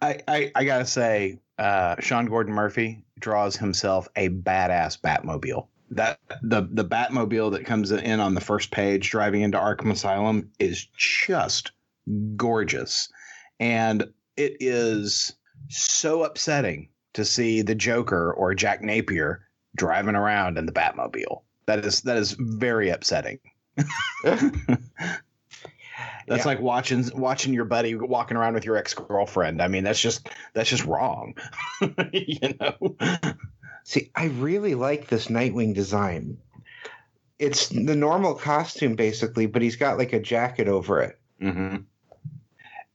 [0.02, 5.66] I, I, I gotta say, uh, Sean Gordon Murphy draws himself a badass Batmobile.
[5.90, 10.52] That the the Batmobile that comes in on the first page driving into Arkham Asylum
[10.60, 11.72] is just
[12.36, 13.08] gorgeous,
[13.58, 14.04] and
[14.36, 15.34] it is
[15.68, 21.42] so upsetting to see the Joker or Jack Napier driving around in the Batmobile.
[21.66, 23.38] That is that is very upsetting.
[26.26, 26.44] That's Yeah.
[26.44, 29.60] like watching watching your buddy walking around with your ex girlfriend.
[29.60, 31.34] I mean, that's just that's just wrong.
[32.12, 32.96] you know.
[33.84, 36.38] See, I really like this Nightwing design.
[37.38, 41.18] It's the normal costume basically, but he's got like a jacket over it.
[41.42, 41.76] Mm-hmm.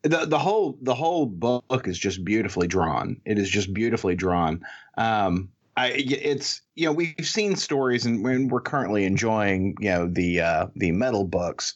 [0.05, 3.19] The the whole the whole book is just beautifully drawn.
[3.25, 4.61] It is just beautifully drawn.
[4.97, 10.41] Um, I it's you know we've seen stories and we're currently enjoying you know the
[10.41, 11.73] uh, the metal books,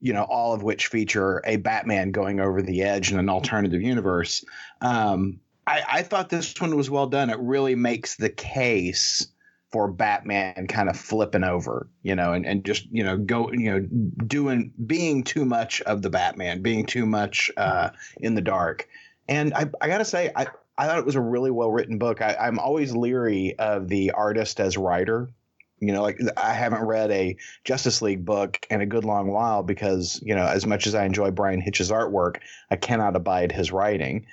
[0.00, 3.82] you know all of which feature a Batman going over the edge in an alternative
[3.82, 4.44] universe.
[4.80, 7.28] Um, I, I thought this one was well done.
[7.30, 9.26] It really makes the case
[9.74, 13.72] for Batman kind of flipping over, you know, and, and just, you know, go, you
[13.72, 13.80] know,
[14.24, 18.86] doing, being too much of the Batman, being too much uh, in the dark.
[19.26, 20.46] And I, I got to say, I,
[20.78, 22.22] I thought it was a really well written book.
[22.22, 25.32] I, I'm always leery of the artist as writer.
[25.80, 29.64] You know, like I haven't read a Justice League book in a good long while
[29.64, 32.36] because, you know, as much as I enjoy Bryan Hitch's artwork,
[32.70, 34.26] I cannot abide his writing.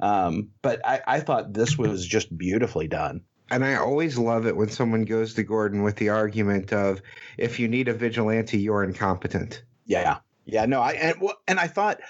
[0.00, 3.20] Um, but I, I thought this was just beautifully done.
[3.50, 7.00] And I always love it when someone goes to Gordon with the argument of,
[7.38, 9.62] if you need a vigilante, you're incompetent.
[9.86, 12.00] Yeah, yeah, no, I and and I thought,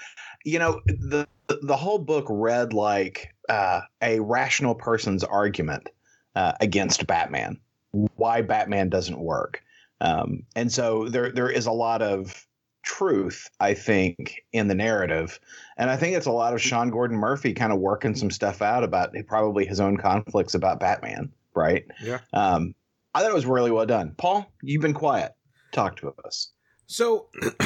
[0.43, 1.27] you know, the
[1.61, 5.89] the whole book read like uh, a rational person's argument
[6.35, 7.59] uh, against Batman,
[7.91, 9.63] why Batman doesn't work,
[10.01, 12.45] um, and so there there is a lot of
[12.83, 15.39] truth, I think, in the narrative.
[15.77, 18.61] And I think it's a lot of Sean Gordon Murphy kind of working some stuff
[18.61, 21.85] out about probably his own conflicts about Batman, right?
[22.01, 22.19] Yeah.
[22.33, 22.75] Um,
[23.13, 24.13] I thought it was really well done.
[24.17, 25.33] Paul, you've been quiet.
[25.71, 26.49] Talk to us.
[26.87, 27.27] So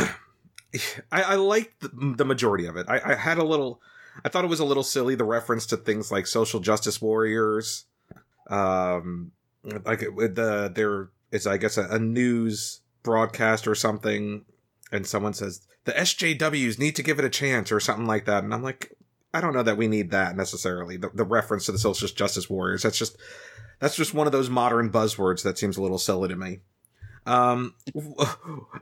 [1.12, 2.88] I, I liked the, the, majority of it.
[2.90, 3.82] I, I had a little,
[4.26, 7.86] I thought it was a little silly, the reference to things like social justice warriors.
[8.50, 9.32] Um,
[9.64, 14.46] like the, there is, I guess, a, a news broadcast or something
[14.94, 18.44] and someone says the SJWs need to give it a chance or something like that,
[18.44, 18.96] and I'm like,
[19.34, 20.96] I don't know that we need that necessarily.
[20.98, 22.84] The, the reference to the social justice warriors.
[22.84, 23.18] That's just
[23.80, 26.60] that's just one of those modern buzzwords that seems a little silly to me.
[27.26, 27.74] Um,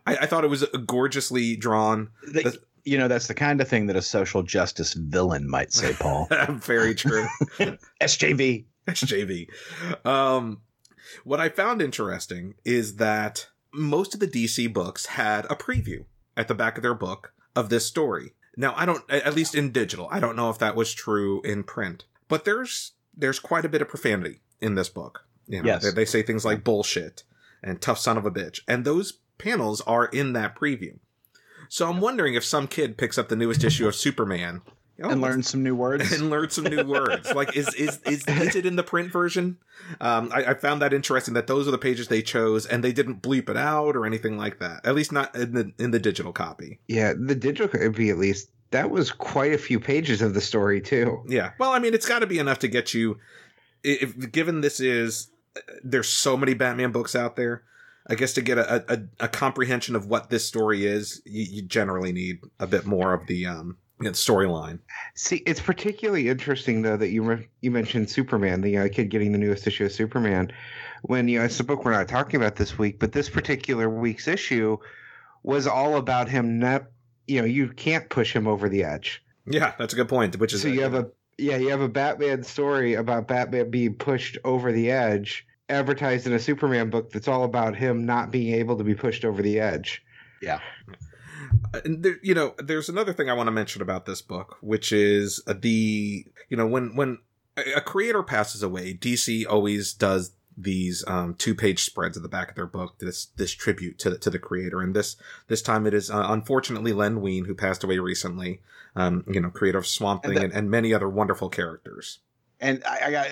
[0.05, 2.09] I, I thought it was gorgeously drawn.
[2.23, 5.93] The, you know, that's the kind of thing that a social justice villain might say,
[5.93, 6.27] Paul.
[6.49, 7.27] Very true.
[8.01, 8.65] SJV.
[8.87, 10.05] SJV.
[10.05, 10.61] Um,
[11.23, 16.05] what I found interesting is that most of the DC books had a preview
[16.35, 18.33] at the back of their book of this story.
[18.57, 21.63] Now, I don't, at least in digital, I don't know if that was true in
[21.63, 25.25] print, but there's, there's quite a bit of profanity in this book.
[25.47, 25.83] You know, yes.
[25.83, 27.23] they, they say things like bullshit
[27.63, 28.61] and tough son of a bitch.
[28.67, 30.99] And those panels are in that preview.
[31.69, 34.61] So I'm wondering if some kid picks up the newest issue of Superman
[35.03, 37.33] oh, and learn some new words and learn some new words.
[37.33, 39.57] Like, is, is, is, is it in the print version?
[39.99, 42.91] Um, I, I, found that interesting that those are the pages they chose and they
[42.91, 44.85] didn't bleep it out or anything like that.
[44.85, 46.79] At least not in the, in the digital copy.
[46.87, 47.13] Yeah.
[47.17, 51.23] The digital copy, at least that was quite a few pages of the story too.
[51.27, 51.51] Yeah.
[51.59, 53.17] Well, I mean, it's got to be enough to get you,
[53.83, 55.29] if given this is,
[55.83, 57.63] there's so many Batman books out there.
[58.07, 61.61] I guess to get a, a, a comprehension of what this story is, you, you
[61.61, 63.77] generally need a bit more of the um,
[64.09, 64.79] storyline.
[65.15, 69.31] See, it's particularly interesting though that you re- you mentioned Superman, the uh, kid getting
[69.31, 70.51] the newest issue of Superman.
[71.03, 73.89] When you know it's a book we're not talking about this week, but this particular
[73.89, 74.77] week's issue
[75.43, 76.85] was all about him not.
[77.27, 79.23] You know, you can't push him over the edge.
[79.45, 80.37] Yeah, that's a good point.
[80.37, 83.95] Which is so you have a yeah, you have a Batman story about Batman being
[83.95, 88.53] pushed over the edge, advertised in a Superman book that's all about him not being
[88.53, 90.03] able to be pushed over the edge.
[90.41, 90.59] Yeah.
[91.85, 94.91] And there, you know, there's another thing I want to mention about this book, which
[94.91, 97.19] is the, you know, when when
[97.57, 102.49] a creator passes away, DC always does these um, two page spreads at the back
[102.49, 104.81] of their book this this tribute to the, to the creator.
[104.81, 105.15] And this
[105.47, 108.61] this time it is uh, unfortunately Len Wein who passed away recently
[108.95, 112.19] um, you know creator of Swamp Thing and, and, and, many other wonderful characters.
[112.59, 113.27] And I, I got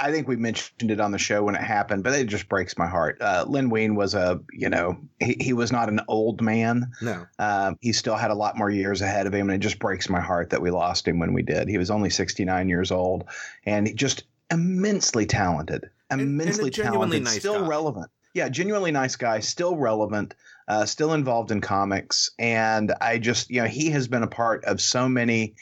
[0.00, 2.78] I think we mentioned it on the show when it happened, but it just breaks
[2.78, 3.18] my heart.
[3.20, 6.92] Uh, Len Wein was a, you know, he, he was not an old man.
[7.02, 7.26] No.
[7.38, 9.50] Um, he still had a lot more years ahead of him.
[9.50, 11.68] And it just breaks my heart that we lost him when we did.
[11.68, 13.24] He was only 69 years old
[13.66, 17.66] and just immensely talented, immensely and, and talented, nice still guy.
[17.66, 18.10] relevant.
[18.32, 20.34] Yeah, genuinely nice guy, still relevant,
[20.66, 22.30] uh, still involved in comics.
[22.38, 25.56] And I just, you know, he has been a part of so many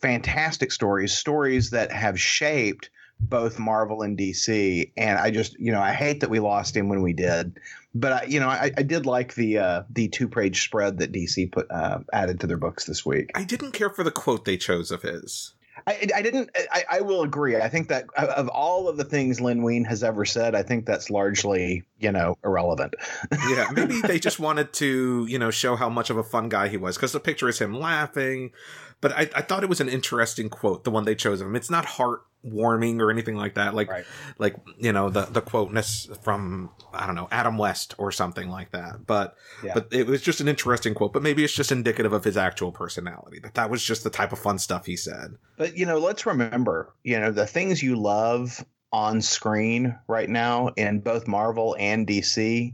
[0.00, 2.90] fantastic stories, stories that have shaped–
[3.28, 4.92] both Marvel and DC.
[4.96, 7.58] And I just, you know, I hate that we lost him when we did,
[7.94, 11.12] but I, you know, I, I did like the uh, the two page spread that
[11.12, 13.30] DC put uh, added to their books this week.
[13.34, 15.54] I didn't care for the quote they chose of his.
[15.86, 16.50] I, I didn't.
[16.72, 17.56] I, I, will agree.
[17.56, 20.86] I think that of all of the things Len Wein has ever said, I think
[20.86, 22.94] that's largely, you know, irrelevant.
[23.48, 26.68] yeah, maybe they just wanted to, you know, show how much of a fun guy
[26.68, 28.52] he was because the picture is him laughing.
[29.02, 31.56] But I, I thought it was an interesting quote, the one they chose of him.
[31.56, 33.74] It's not heart warming or anything like that.
[33.74, 34.04] Like, right.
[34.38, 38.70] like you know, the the quoteness from I don't know Adam West or something like
[38.70, 39.04] that.
[39.04, 39.74] But yeah.
[39.74, 41.12] but it was just an interesting quote.
[41.12, 43.40] But maybe it's just indicative of his actual personality.
[43.40, 45.34] That that was just the type of fun stuff he said.
[45.58, 50.68] But you know, let's remember, you know, the things you love on screen right now
[50.76, 52.72] in both Marvel and DC.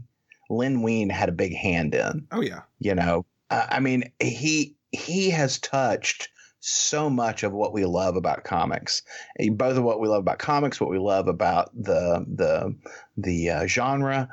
[0.51, 2.27] Len Wein had a big hand in.
[2.31, 2.61] Oh yeah.
[2.79, 8.15] You know, uh, I mean, he he has touched so much of what we love
[8.15, 9.01] about comics,
[9.39, 12.75] eh, both of what we love about comics, what we love about the the
[13.17, 14.29] the uh, genre.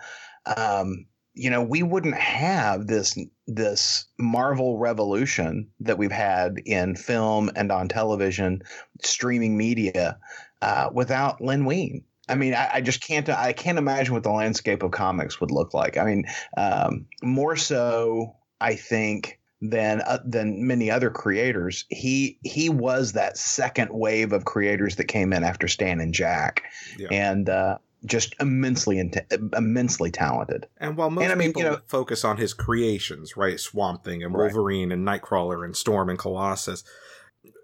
[0.57, 3.17] Um, you know, we wouldn't have this
[3.47, 8.63] this Marvel revolution that we've had in film and on television,
[9.03, 10.19] streaming media,
[10.63, 12.05] uh, without Len Wein.
[12.29, 13.29] I mean, I, I, just can't.
[13.29, 15.97] I can't imagine what the landscape of comics would look like.
[15.97, 16.25] I mean,
[16.57, 21.85] um, more so, I think than uh, than many other creators.
[21.89, 26.65] He he was that second wave of creators that came in after Stan and Jack,
[26.99, 27.09] yeah.
[27.11, 29.13] and uh, just immensely
[29.57, 30.67] immensely talented.
[30.79, 34.05] And while most and, I mean, people you know, focus on his creations, right, Swamp
[34.05, 34.99] Thing and Wolverine right.
[34.99, 36.85] and Nightcrawler and Storm and Colossus,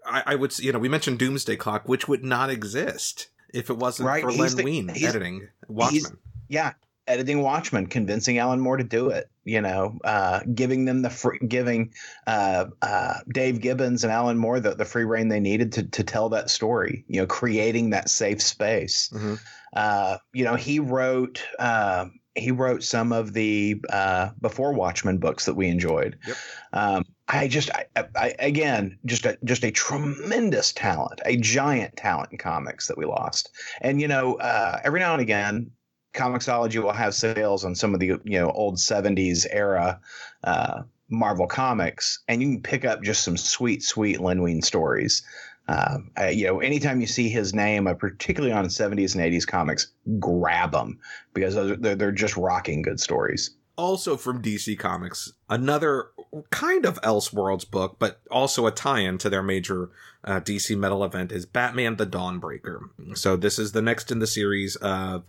[0.05, 3.77] I, I, would you know we mentioned Doomsday Clock, which would not exist if it
[3.77, 4.23] wasn't right.
[4.23, 6.17] for he's Len the, Wein editing Watchmen.
[6.49, 6.73] Yeah,
[7.07, 9.29] editing Watchmen, convincing Alan Moore to do it.
[9.45, 11.93] You know, uh, giving them the free, giving
[12.27, 16.03] uh, uh, Dave Gibbons and Alan Moore the, the free reign they needed to to
[16.03, 17.03] tell that story.
[17.07, 19.09] You know, creating that safe space.
[19.13, 19.35] Mm-hmm.
[19.75, 21.43] Uh, you know, he wrote.
[21.59, 26.17] Uh, he wrote some of the uh, before Watchmen books that we enjoyed.
[26.25, 26.37] Yep.
[26.73, 27.85] Um, I just, I,
[28.15, 33.05] I, again, just a just a tremendous talent, a giant talent in comics that we
[33.05, 33.51] lost.
[33.81, 35.71] And you know, uh, every now and again,
[36.13, 39.99] Comixology will have sales on some of the you know old '70s era
[40.43, 45.23] uh, Marvel comics, and you can pick up just some sweet, sweet Len Wein stories.
[45.67, 45.99] Uh,
[46.31, 49.87] you know, anytime you see his name, uh, particularly on 70s and 80s comics,
[50.19, 50.99] grab them
[51.33, 53.51] because they're, they're just rocking good stories.
[53.77, 56.09] Also from DC Comics, another
[56.51, 59.89] kind of Elseworlds book, but also a tie-in to their major
[60.23, 62.81] uh, DC metal event is Batman: The Dawnbreaker.
[63.15, 65.23] So this is the next in the series of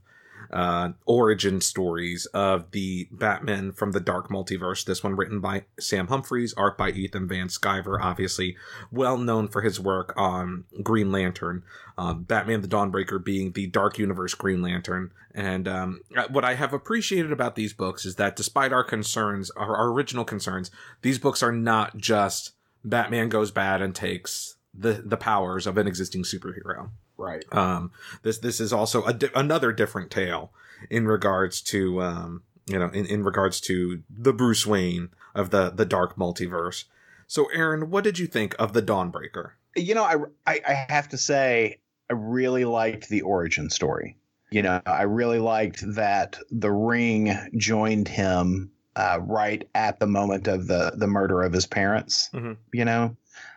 [0.54, 4.84] uh, origin stories of the Batman from the Dark Multiverse.
[4.84, 8.56] This one written by Sam Humphries, art by Ethan Van Sciver, obviously
[8.92, 11.64] well known for his work on Green Lantern.
[11.98, 15.10] Uh, Batman the Dawnbreaker being the Dark Universe Green Lantern.
[15.34, 19.76] And um, what I have appreciated about these books is that despite our concerns, our,
[19.76, 20.70] our original concerns,
[21.02, 22.52] these books are not just
[22.84, 26.90] Batman goes bad and takes the the powers of an existing superhero.
[27.16, 27.44] Right.
[27.52, 30.52] Um, this this is also a di- another different tale
[30.90, 35.70] in regards to um, you know in, in regards to the Bruce Wayne of the
[35.70, 36.84] the dark multiverse.
[37.26, 39.52] So, Aaron, what did you think of the Dawnbreaker?
[39.76, 44.16] You know, I, I, I have to say, I really liked the origin story.
[44.50, 50.48] You know, I really liked that the Ring joined him uh, right at the moment
[50.48, 52.30] of the the murder of his parents.
[52.32, 52.52] Mm-hmm.
[52.72, 53.16] You know,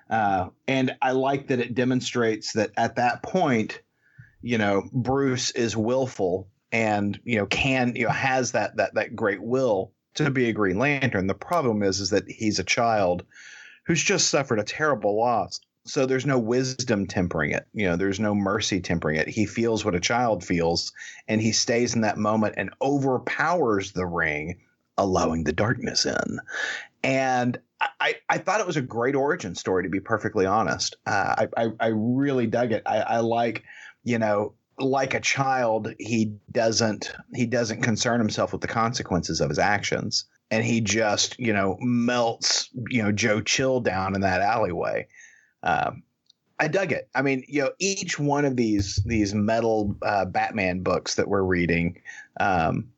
[0.09, 3.81] uh, and I like that it demonstrates that at that point,
[4.41, 9.15] you know, Bruce is willful and you know can you know has that that that
[9.15, 11.27] great will to be a Green Lantern.
[11.27, 13.23] The problem is is that he's a child
[13.85, 15.59] who's just suffered a terrible loss.
[15.85, 17.65] So there's no wisdom tempering it.
[17.73, 19.29] You know, there's no mercy tempering it.
[19.29, 20.91] He feels what a child feels,
[21.29, 24.59] and he stays in that moment and overpowers the ring,
[24.97, 26.39] allowing the darkness in.
[27.03, 27.59] And
[27.99, 30.95] I, I thought it was a great origin story, to be perfectly honest.
[31.05, 32.83] Uh, I, I, I really dug it.
[32.85, 33.63] I, I like,
[34.03, 39.49] you know, like a child, he doesn't he doesn't concern himself with the consequences of
[39.49, 44.41] his actions, and he just you know melts you know Joe Chill down in that
[44.41, 45.07] alleyway.
[45.63, 46.03] Um,
[46.59, 47.09] I dug it.
[47.13, 51.43] I mean, you know, each one of these these metal uh, Batman books that we're
[51.43, 52.01] reading
[52.39, 52.89] um,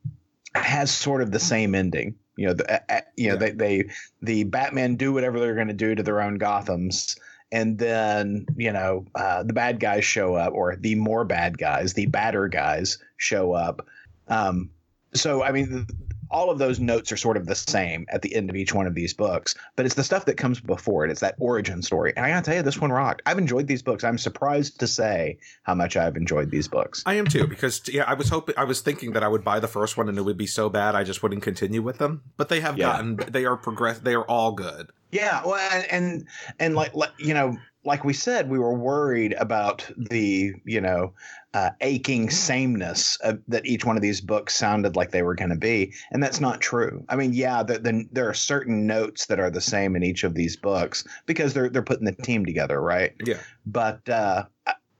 [0.54, 2.14] has sort of the same ending.
[2.36, 3.38] You know, the, uh, you know, yeah.
[3.38, 3.90] they, they,
[4.22, 7.16] the Batman do whatever they're going to do to their own Gotham's,
[7.52, 11.94] and then you know, uh, the bad guys show up, or the more bad guys,
[11.94, 13.86] the badder guys show up.
[14.28, 14.70] Um,
[15.12, 15.86] so, I mean,
[16.30, 18.86] all of those notes are sort of the same at the end of each one
[18.86, 21.10] of these books, but it's the stuff that comes before it.
[21.10, 22.12] It's that origin story.
[22.16, 23.22] And I gotta tell you, this one rocked.
[23.26, 24.04] I've enjoyed these books.
[24.04, 27.02] I'm surprised to say how much I've enjoyed these books.
[27.06, 29.60] I am too, because yeah, I was hoping, I was thinking that I would buy
[29.60, 32.22] the first one and it would be so bad I just wouldn't continue with them.
[32.36, 32.86] But they have yeah.
[32.86, 34.90] gotten, they are progress, they are all good.
[35.12, 36.26] Yeah, well, and and,
[36.60, 41.12] and like, like you know, like we said, we were worried about the you know
[41.54, 45.50] uh, aching sameness of, that each one of these books sounded like they were going
[45.50, 47.04] to be, and that's not true.
[47.08, 50.24] I mean, yeah, the, the, there are certain notes that are the same in each
[50.24, 53.14] of these books because they're they're putting the team together, right?
[53.24, 53.40] Yeah.
[53.66, 54.44] But uh,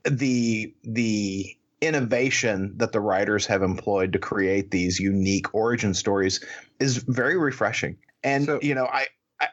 [0.05, 6.45] the the innovation that the writers have employed to create these unique origin stories
[6.79, 7.97] is very refreshing.
[8.23, 9.07] And so, you know, I,
[9.41, 9.49] I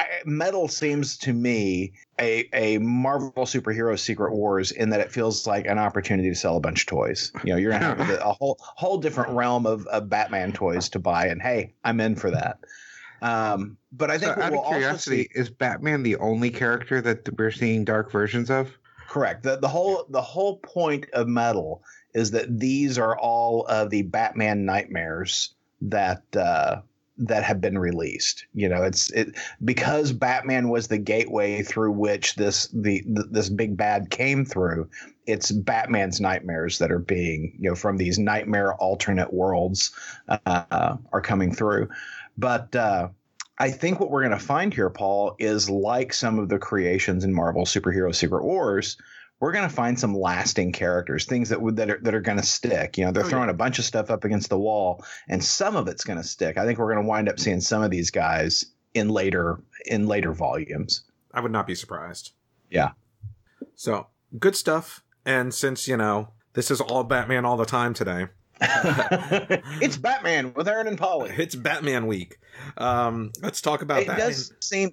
[0.00, 5.46] I, metal seems to me a, a Marvel superhero Secret Wars in that it feels
[5.46, 7.32] like an opportunity to sell a bunch of toys.
[7.44, 10.98] You know, you're gonna have a, whole whole different realm of, of Batman toys to
[10.98, 12.58] buy, and hey, I'm in for that.
[13.22, 17.02] Um, but I think so out we'll of curiosity, see, is Batman the only character
[17.02, 18.70] that we're seeing dark versions of?
[19.08, 19.42] Correct.
[19.42, 21.82] The the whole the whole point of metal
[22.14, 26.80] is that these are all of the Batman nightmares that uh,
[27.20, 28.46] that have been released.
[28.54, 33.76] You know, it's it because Batman was the gateway through which this the, this big
[33.76, 34.88] bad came through.
[35.26, 39.92] It's Batman's nightmares that are being you know from these nightmare alternate worlds
[40.28, 41.88] uh, are coming through.
[42.38, 43.08] But uh,
[43.58, 47.24] I think what we're going to find here, Paul, is like some of the creations
[47.24, 48.96] in Marvel Superhero Secret Wars.
[49.40, 52.38] We're going to find some lasting characters, things that would that are that are going
[52.38, 52.98] to stick.
[52.98, 53.54] You know, they're Oh, throwing yeah.
[53.54, 56.58] a bunch of stuff up against the wall, and some of it's going to stick.
[56.58, 60.06] I think we're going to wind up seeing some of these guys in later in
[60.06, 61.04] later volumes.
[61.32, 62.32] I would not be surprised.
[62.70, 62.90] Yeah.
[63.76, 65.02] So good stuff.
[65.24, 68.26] And since, you know, this is all Batman all the time today,
[69.80, 71.30] it's Batman with Aaron and Polly.
[71.36, 72.36] it's Batman week.
[72.76, 74.18] Um, let's talk about it that.
[74.18, 74.90] does seem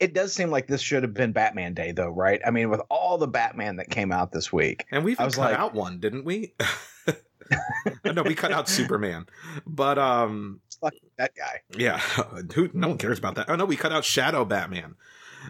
[0.00, 2.40] it does seem like this should have been Batman Day though, right?
[2.46, 4.84] I mean, with all the Batman that came out this week.
[4.90, 6.54] And we've I was cut like- out one, didn't we?
[8.04, 9.26] no, we cut out Superman.
[9.66, 11.60] But um Fuck that guy.
[11.76, 11.98] yeah,
[12.54, 13.50] who no one cares about that.
[13.50, 14.94] Oh no, we cut out Shadow Batman.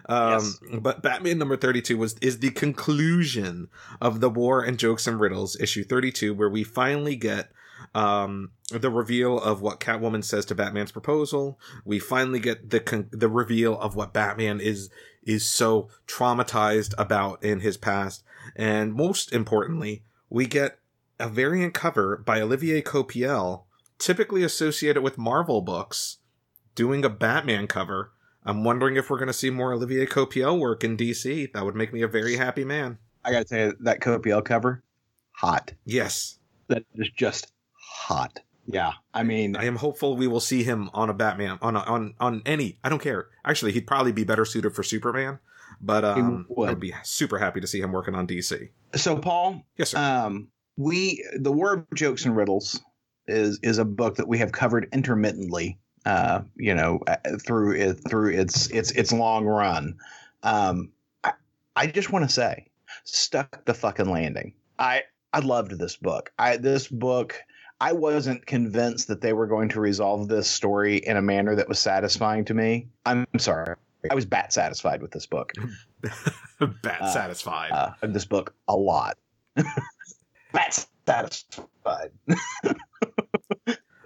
[0.07, 0.59] Um Yes.
[0.79, 3.67] but Batman number 32 was is the conclusion
[4.01, 7.51] of the War and Jokes and Riddles issue 32 where we finally get
[7.93, 11.59] um the reveal of what Catwoman says to Batman's proposal.
[11.83, 14.89] We finally get the con- the reveal of what Batman is
[15.23, 18.23] is so traumatized about in his past
[18.55, 20.79] and most importantly, we get
[21.19, 23.63] a variant cover by Olivier Coipel,
[23.99, 26.17] typically associated with Marvel books,
[26.75, 28.11] doing a Batman cover.
[28.43, 31.53] I'm wondering if we're going to see more Olivier Coipel work in DC.
[31.53, 32.97] That would make me a very happy man.
[33.23, 34.83] I gotta tell you, that Coipel cover,
[35.31, 35.73] hot.
[35.85, 36.39] Yes,
[36.69, 37.51] That is just
[37.91, 38.39] hot.
[38.67, 41.79] Yeah, I mean, I am hopeful we will see him on a Batman on a,
[41.79, 42.77] on on any.
[42.83, 43.27] I don't care.
[43.43, 45.39] Actually, he'd probably be better suited for Superman,
[45.81, 46.69] but um, would.
[46.69, 48.69] I would be super happy to see him working on DC.
[48.95, 49.97] so Paul, Yes, sir.
[49.97, 52.79] um, we the War of Jokes and Riddles
[53.27, 55.79] is is a book that we have covered intermittently.
[56.05, 59.97] Uh, you know, uh, through it through its its its long run.
[60.43, 60.91] Um,
[61.23, 61.33] I,
[61.75, 62.67] I just want to say,
[63.03, 64.53] stuck the fucking landing.
[64.79, 66.31] I I loved this book.
[66.39, 67.35] I this book.
[67.81, 71.67] I wasn't convinced that they were going to resolve this story in a manner that
[71.67, 72.87] was satisfying to me.
[73.07, 73.75] I'm sorry.
[74.09, 75.51] I was bat satisfied with this book.
[76.59, 77.71] Bat uh, satisfied.
[77.71, 79.17] Uh, of this book a lot.
[80.53, 82.11] bat satisfied.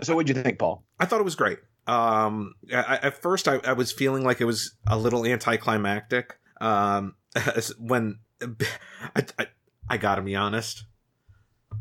[0.02, 0.86] so, what'd you think, Paul?
[1.00, 1.60] I thought it was great.
[1.86, 6.38] Um, I, at first, I, I was feeling like it was a little anticlimactic.
[6.62, 7.16] Um,
[7.78, 9.48] when I, I,
[9.90, 10.86] I gotta be honest,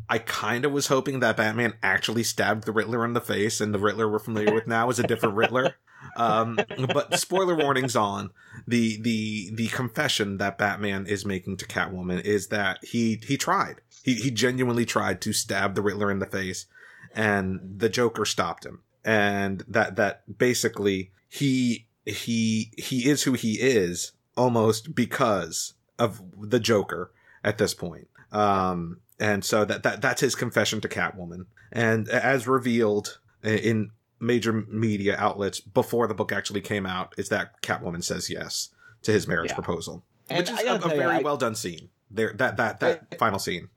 [0.09, 3.73] I kind of was hoping that Batman actually stabbed the Riddler in the face, and
[3.73, 5.75] the Riddler we're familiar with now is a different Riddler.
[6.17, 6.59] Um,
[6.93, 8.29] but spoiler warnings on
[8.67, 13.81] the the the confession that Batman is making to Catwoman is that he he tried
[14.03, 16.67] he he genuinely tried to stab the Riddler in the face,
[17.15, 23.53] and the Joker stopped him, and that that basically he he he is who he
[23.53, 27.11] is almost because of the Joker
[27.43, 28.07] at this point.
[28.31, 34.53] Um, and so that that that's his confession to Catwoman, and as revealed in major
[34.53, 38.69] media outlets before the book actually came out, is that Catwoman says yes
[39.03, 39.55] to his marriage Yeah.
[39.55, 41.89] proposal, And which is I a, a very I- well done scene.
[42.11, 43.69] There, that that that final scene.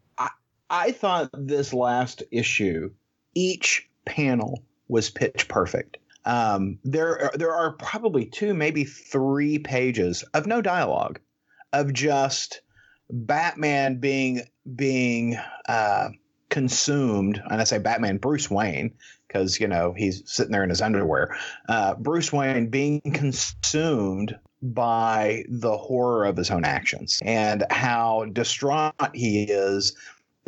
[0.70, 2.90] I thought this last issue,
[3.34, 5.96] each panel was pitch perfect.
[6.26, 11.20] Um, there, are, there are probably two, maybe three pages of no dialogue,
[11.72, 12.60] of just
[13.10, 14.42] Batman being
[14.74, 15.38] being
[15.68, 16.08] uh,
[16.48, 17.42] consumed.
[17.50, 18.92] And I say Batman, Bruce Wayne,
[19.26, 21.36] because you know he's sitting there in his underwear.
[21.68, 29.14] Uh, Bruce Wayne being consumed by the horror of his own actions and how distraught
[29.14, 29.94] he is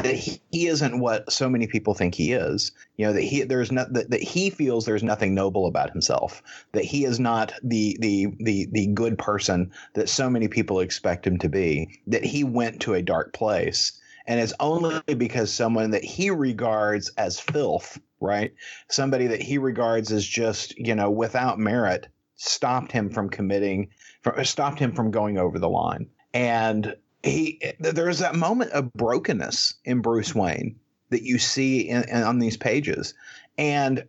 [0.03, 2.73] that he, he isn't what so many people think he is.
[2.97, 6.43] You know that he there's not that, that he feels there's nothing noble about himself.
[6.73, 11.27] That he is not the the the the good person that so many people expect
[11.27, 12.01] him to be.
[12.07, 14.00] That he went to a dark place,
[14.31, 18.55] and it's only because someone that he regards as filth, right?
[18.89, 22.07] Somebody that he regards as just you know without merit,
[22.37, 23.89] stopped him from committing,
[24.23, 29.75] from, stopped him from going over the line, and he there's that moment of brokenness
[29.85, 30.79] in Bruce Wayne
[31.09, 33.15] that you see in, in, on these pages,
[33.59, 34.05] and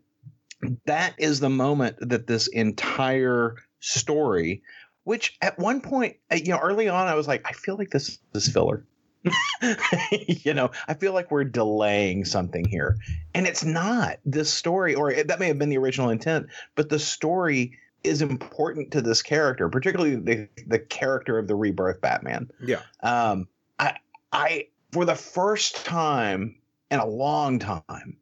[0.86, 4.61] that is the moment that this entire story,
[5.03, 7.89] which at one point, uh, you know, early on, I was like, I feel like
[7.89, 8.86] this is filler.
[10.28, 12.97] you know, I feel like we're delaying something here,
[13.34, 16.89] and it's not this story, or it, that may have been the original intent, but
[16.89, 22.49] the story is important to this character, particularly the the character of the rebirth Batman.
[22.59, 22.82] Yeah.
[23.01, 23.47] Um,
[23.80, 23.97] I,
[24.32, 26.55] I, for the first time
[26.89, 28.17] in a long time,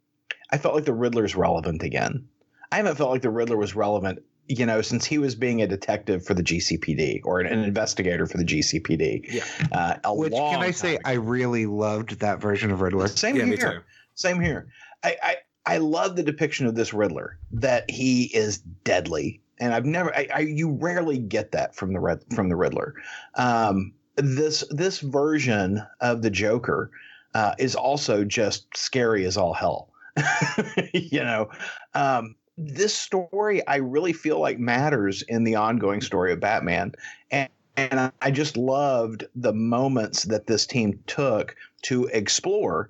[0.51, 2.27] I felt like the Riddler's relevant again.
[2.71, 5.67] I haven't felt like the Riddler was relevant, you know, since he was being a
[5.67, 9.31] detective for the GCPD or an, an investigator for the GCPD.
[9.31, 9.43] Yeah.
[9.71, 11.01] Uh, a Which long can I say ago.
[11.05, 13.07] I really loved that version of Riddler.
[13.07, 13.51] Same Yeah, here.
[13.51, 13.79] me too.
[14.15, 14.67] Same here.
[15.03, 15.35] I, I
[15.65, 20.27] I love the depiction of this Riddler that he is deadly and I've never, I,
[20.33, 22.95] I you rarely get that from the Red, from the Riddler.
[23.35, 26.91] Um, this this version of the Joker
[27.33, 29.89] uh, is also just scary as all hell.
[30.93, 31.49] you know,
[31.93, 36.93] um, this story I really feel like matters in the ongoing story of Batman,
[37.31, 42.89] and and I just loved the moments that this team took to explore,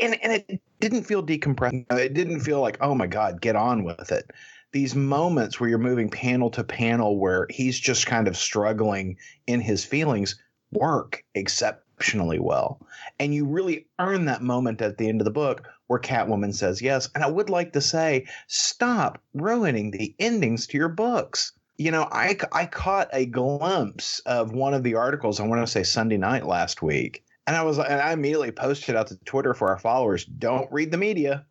[0.00, 1.84] and and it didn't feel decompressed.
[1.92, 4.30] It didn't feel like oh my god, get on with it.
[4.72, 9.60] These moments where you're moving panel to panel, where he's just kind of struggling in
[9.60, 10.40] his feelings,
[10.72, 12.80] work exceptionally well,
[13.18, 16.80] and you really earn that moment at the end of the book where Catwoman says
[16.80, 17.08] yes.
[17.16, 21.50] And I would like to say, stop ruining the endings to your books.
[21.78, 25.66] You know, I, I caught a glimpse of one of the articles, I want to
[25.66, 27.24] say Sunday night last week.
[27.48, 30.92] And I was and I immediately posted out to Twitter for our followers, don't read
[30.92, 31.44] the media.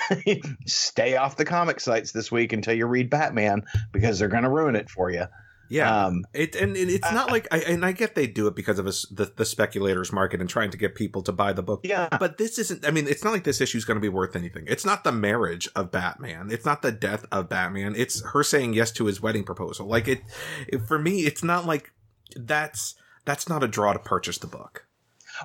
[0.66, 4.48] Stay off the comic sites this week until you read Batman because they're going to
[4.48, 5.26] ruin it for you.
[5.68, 8.78] Yeah, um, it and it's not like I and I get they do it because
[8.78, 11.80] of a, the the speculators market and trying to get people to buy the book.
[11.82, 12.86] Yeah, but this isn't.
[12.86, 14.64] I mean, it's not like this issue is going to be worth anything.
[14.66, 16.50] It's not the marriage of Batman.
[16.50, 17.94] It's not the death of Batman.
[17.96, 19.86] It's her saying yes to his wedding proposal.
[19.86, 20.22] Like it,
[20.68, 21.92] it for me, it's not like
[22.34, 22.94] that's
[23.24, 24.85] that's not a draw to purchase the book.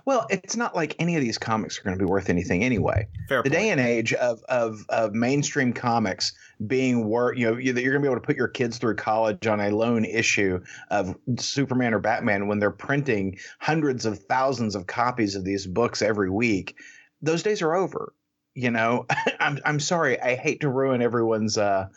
[0.06, 3.08] Well, it's not like any of these comics are going to be worth anything anyway.
[3.28, 3.54] Fair the point.
[3.54, 6.34] day and age of, of, of mainstream comics
[6.66, 9.48] being worth, you know, you're going to be able to put your kids through college
[9.48, 14.88] on a lone issue of Superman or Batman when they're printing hundreds of thousands of
[14.88, 16.76] copies of these books every week.
[17.22, 18.14] Those days are over.
[18.54, 19.06] You know,
[19.39, 20.20] I'm I'm sorry.
[20.20, 21.88] I hate to ruin everyone's uh,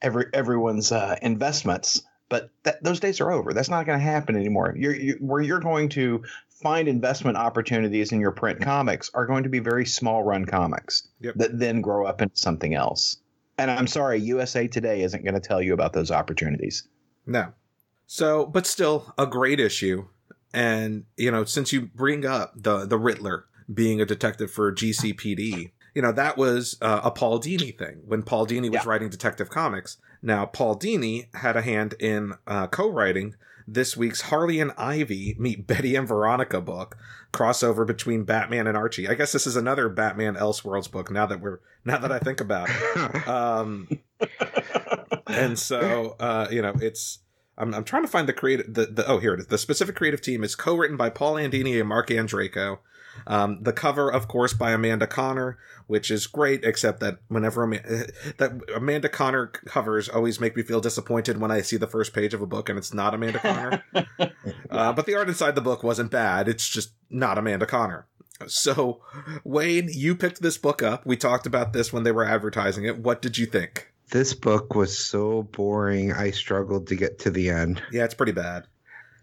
[0.00, 3.52] every everyone's uh, investments but that, those days are over.
[3.52, 4.74] That's not going to happen anymore.
[4.76, 6.24] You're, you, where you're going to
[6.64, 11.06] find investment opportunities in your print comics are going to be very small run comics
[11.20, 11.34] Yep.
[11.36, 13.18] that then grow up into something else.
[13.58, 16.88] And I'm sorry, USA Today isn't going to tell you about those opportunities.
[17.26, 17.52] No.
[18.06, 20.08] So, but still a great issue.
[20.52, 25.70] And, you know, since you bring up the, the Riddler being a detective for GCPD,
[25.94, 28.82] you know, that was uh, a Paul Dini thing when Paul Dini was Yeah.
[28.86, 29.98] writing Detective Comics.
[30.22, 33.34] Now, Paul Dini had a hand in uh, co-writing
[33.66, 36.96] this week's Harley and Ivy meet Betty and Veronica book
[37.32, 39.08] crossover between Batman and Archie.
[39.08, 42.40] I guess this is another Batman Elseworlds book now that we're now that I think
[42.40, 43.28] about it.
[43.34, 43.88] Um,
[45.26, 47.20] and so uh, you know it's
[47.56, 49.96] I'm, I'm trying to find the creative the, the oh here it is the specific
[49.96, 52.78] creative team is co-written by Paul Andini and Marc Andreyko.
[53.26, 57.82] Um, the cover, of course, by Amanda Conner, which is great, except that whenever Ama-
[58.38, 62.34] that Amanda Conner covers always make me feel disappointed when I see the first page
[62.34, 63.84] of a book and it's not Amanda Conner.
[64.70, 68.06] uh, but the art inside the book wasn't bad; it's just not Amanda Conner.
[68.46, 69.00] So,
[69.44, 71.06] Wayne, you picked this book up.
[71.06, 72.98] We talked about this when they were advertising it.
[72.98, 73.94] What did you think?
[74.10, 76.12] this book was so boring.
[76.12, 77.82] I struggled to get to the end.
[77.90, 78.66] Yeah, it's pretty bad.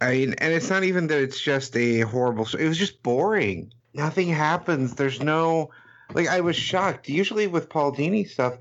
[0.01, 2.47] I mean, and it's not even that it's just a horrible.
[2.59, 3.71] It was just boring.
[3.93, 4.95] Nothing happens.
[4.95, 5.71] There's no,
[6.13, 7.09] like, I was shocked.
[7.09, 8.57] Usually with Paul Dini stuff,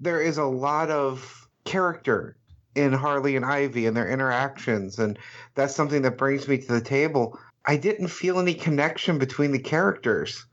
[0.00, 2.36] there is a lot of character
[2.74, 5.18] in Harley and Ivy and their interactions, and
[5.54, 7.38] that's something that brings me to the table.
[7.64, 10.46] I didn't feel any connection between the characters.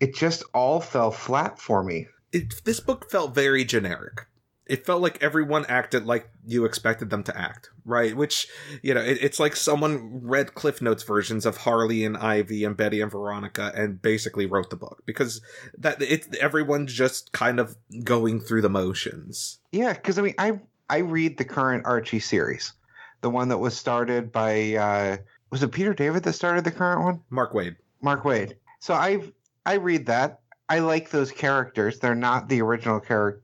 [0.00, 2.06] It just all fell flat for me.
[2.32, 4.26] It, this book felt very generic.
[4.70, 8.16] It felt like everyone acted like you expected them to act, right?
[8.16, 8.46] Which,
[8.82, 12.76] you know, it, it's like someone read Cliff Notes versions of Harley and Ivy and
[12.76, 15.40] Betty and Veronica and basically wrote the book because
[15.76, 19.58] that it's everyone's just kind of going through the motions.
[19.72, 22.72] Yeah, because I mean, I I read the current Archie series,
[23.20, 25.16] the one that was started by uh,
[25.50, 27.20] was it Peter David that started the current one?
[27.30, 27.76] Mark Waid.
[28.02, 28.54] Mark Waid.
[28.78, 29.32] So I
[29.66, 30.40] I read that.
[30.68, 31.98] I like those characters.
[31.98, 33.42] They're not the original character.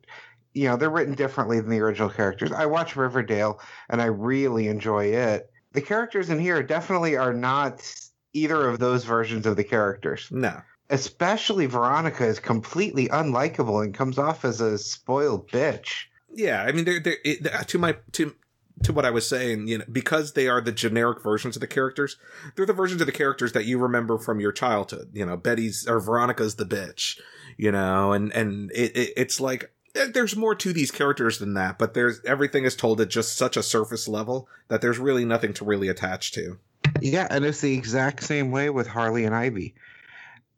[0.56, 2.50] You know, they're written differently than the original characters.
[2.50, 5.50] I watch Riverdale and I really enjoy it.
[5.72, 7.84] The characters in here definitely are not
[8.32, 10.28] either of those versions of the characters.
[10.30, 10.62] No.
[10.88, 16.04] Especially Veronica is completely unlikable and comes off as a spoiled bitch.
[16.34, 18.34] Yeah, I mean, they're, they're it, to my to
[18.82, 21.66] to what I was saying, you know, because they are the generic versions of the
[21.66, 22.16] characters,
[22.54, 25.10] they're the versions of the characters that you remember from your childhood.
[25.12, 27.18] You know, Betty's or Veronica's the bitch,
[27.56, 29.72] you know, and and it, it it's like
[30.12, 33.56] there's more to these characters than that, but there's everything is told at just such
[33.56, 36.58] a surface level that there's really nothing to really attach to.
[37.00, 39.74] Yeah, and it's the exact same way with Harley and Ivy.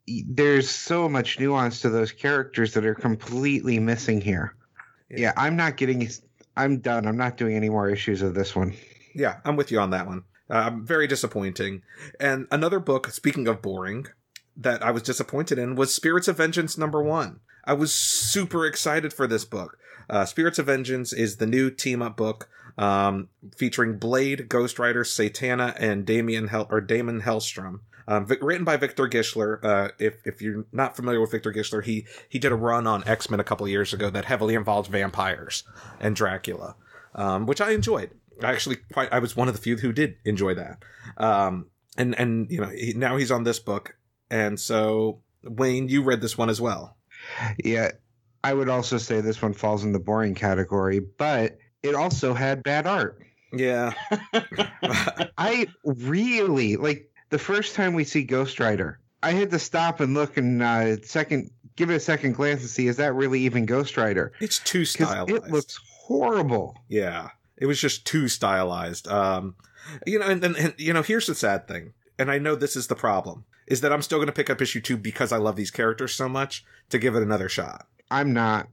[0.06, 4.54] There's so much nuance to those characters that are completely missing here.
[5.10, 5.18] Yeah.
[5.18, 6.08] Yeah, I'm not getting.
[6.56, 7.06] I'm done.
[7.06, 8.74] I'm not doing any more issues of this one.
[9.14, 10.24] Yeah, I'm with you on that one.
[10.50, 11.82] Um, very disappointing.
[12.18, 14.06] And another book, speaking of boring,
[14.56, 17.40] that I was disappointed in was Spirits of Vengeance number one.
[17.68, 19.78] I was super excited for this book.
[20.08, 22.48] Uh, Spirits of Vengeance is the new team up book
[22.78, 27.80] um, featuring Blade, Ghost Rider, Satana, and Damien Hel- or Damon Hellstrom.
[28.06, 29.62] Um, vi- written by Victor Gischler.
[29.62, 33.06] Uh, if if you're not familiar with Victor Gischler, he he did a run on
[33.06, 35.62] X Men a couple years ago that heavily involved vampires
[36.00, 36.74] and Dracula,
[37.14, 38.12] um, which I enjoyed.
[38.42, 40.82] I actually quite I was one of the few who did enjoy that.
[41.18, 41.66] Um,
[41.98, 43.96] and and you know he, now he's on this book,
[44.30, 46.96] and so Wayne, you read this one as well.
[47.62, 47.92] Yeah,
[48.44, 52.62] I would also say this one falls in the boring category, but it also had
[52.62, 53.20] bad art.
[53.52, 53.94] Yeah,
[55.38, 59.00] I really like the first time we see Ghost Rider.
[59.22, 62.70] I had to stop and look and uh, second give it a second glance and
[62.70, 64.32] see is that really even Ghost Rider?
[64.40, 65.30] it's too stylized.
[65.30, 66.76] it looks horrible.
[66.88, 69.08] Yeah, it was just too stylized.
[69.08, 69.54] Um,
[70.06, 72.76] you know, and, and, and you know, here's the sad thing, and I know this
[72.76, 75.36] is the problem, is that I'm still going to pick up issue two because I
[75.36, 77.86] love these characters so much to give it another shot.
[78.10, 78.68] I'm not.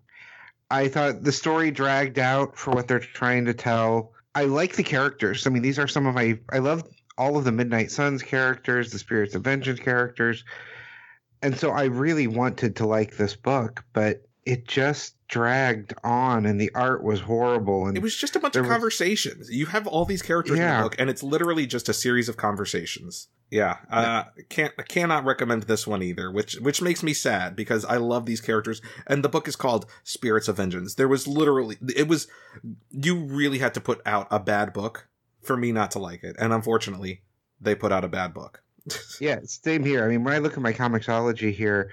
[0.72, 4.14] I thought the story dragged out for what they're trying to tell.
[4.34, 5.46] I like the characters.
[5.46, 6.40] I mean, these are some of my.
[6.52, 6.84] I love
[7.18, 10.44] all of the Midnight Suns characters, the Spirits of Vengeance characters,
[11.42, 16.60] and so I really wanted to like this book, but it just dragged on, and
[16.60, 17.88] the art was horrible.
[17.88, 19.50] And It was just a bunch of was- conversations.
[19.50, 22.38] You have all these characters in the book, and it's literally just a series of
[22.38, 23.28] conversations.
[23.52, 27.86] Yeah, uh, can't I cannot recommend this one either, which which makes me sad because
[27.86, 30.96] I love these characters, and the book is called Spirits of Vengeance.
[30.96, 32.28] There was literally it was
[32.90, 35.08] you really had to put out a bad book
[35.42, 37.22] for me not to like it, and unfortunately,
[37.62, 38.62] they put out a bad book.
[39.20, 40.04] Yeah, same here.
[40.04, 41.92] I mean, when I look at my Comixology here,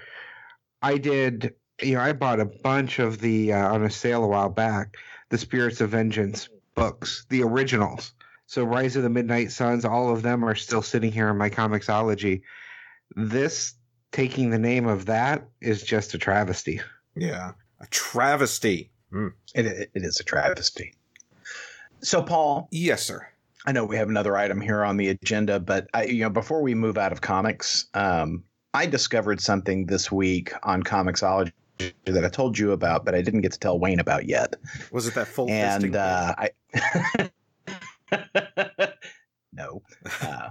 [0.81, 4.27] I did, you know, I bought a bunch of the uh, on a sale a
[4.27, 4.97] while back,
[5.29, 8.13] the Spirits of Vengeance books, the originals.
[8.53, 11.49] So Rise of the Midnight Suns, all of them are still sitting here in my
[11.49, 12.43] Comixology.
[13.15, 13.73] This
[14.11, 16.79] taking the name of that is just a travesty.
[17.15, 18.91] Yeah, a travesty.
[19.11, 19.33] Mm.
[19.55, 20.93] It, it, it is a travesty.
[22.03, 23.27] So, Paul, Yes, sir.
[23.65, 26.61] I know we have another item here on the agenda, but I, you know, before
[26.61, 28.43] we move out of comics, um,
[28.75, 31.53] I discovered something this week on Comixology
[32.05, 34.57] that I told you about, but I didn't get to tell Wayne about yet.
[34.91, 37.31] Was it that full and uh, I
[39.53, 39.81] no,
[40.21, 40.49] uh,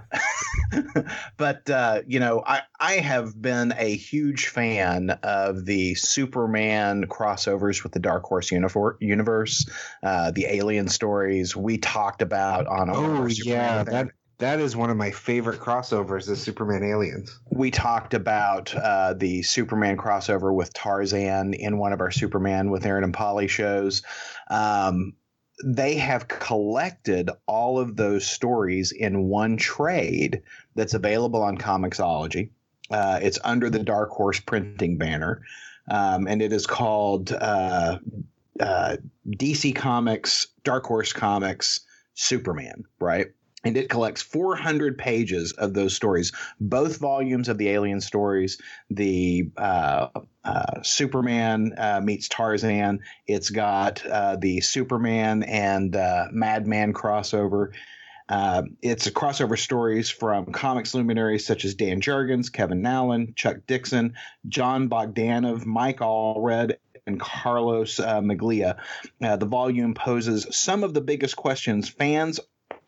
[1.37, 7.83] but uh, you know, I I have been a huge fan of the Superman crossovers
[7.83, 9.69] with the Dark Horse unifor- universe,
[10.03, 14.07] uh, the Alien stories we talked about on Oh yeah, that
[14.39, 17.39] that is one of my favorite crossovers, the Superman Aliens.
[17.51, 22.85] we talked about uh, the Superman crossover with Tarzan in one of our Superman with
[22.85, 24.01] Aaron and Polly shows.
[24.49, 25.13] Um,
[25.63, 30.43] they have collected all of those stories in one trade
[30.75, 32.49] that's available on Comixology.
[32.91, 35.41] Uh, it's under the Dark Horse printing banner,
[35.89, 37.97] um, and it is called uh,
[38.59, 38.97] uh,
[39.27, 41.81] DC Comics, Dark Horse Comics,
[42.13, 43.27] Superman, right?
[43.65, 48.59] And it collects 400 pages of those stories, both volumes of the Alien stories,
[48.89, 50.07] the uh,
[50.43, 52.99] uh, Superman uh, meets Tarzan.
[53.25, 55.91] It's got uh, the Superman and
[56.31, 57.71] Madman crossover.
[58.29, 63.57] Uh, it's a crossover stories from comics luminaries such as Dan Jurgens, Kevin Nowlan, Chuck
[63.67, 64.15] Dixon,
[64.47, 68.77] John Bogdanove, Mike Allred, and Carlos uh, Meglia.
[69.21, 72.39] Uh, the volume poses some of the biggest questions fans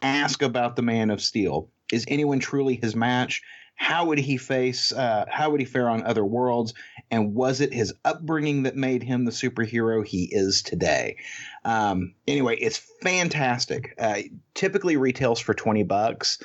[0.01, 1.69] ask about the Man of Steel.
[1.91, 3.41] Is anyone truly his match?
[3.77, 4.93] How would he face?
[4.93, 6.73] Uh, how would he fare on other worlds?
[7.11, 11.17] And was it his upbringing that made him the superhero he is today?
[11.65, 13.93] Um, anyway, it's fantastic.
[13.99, 14.21] Uh,
[14.53, 16.41] typically retails for twenty bucks.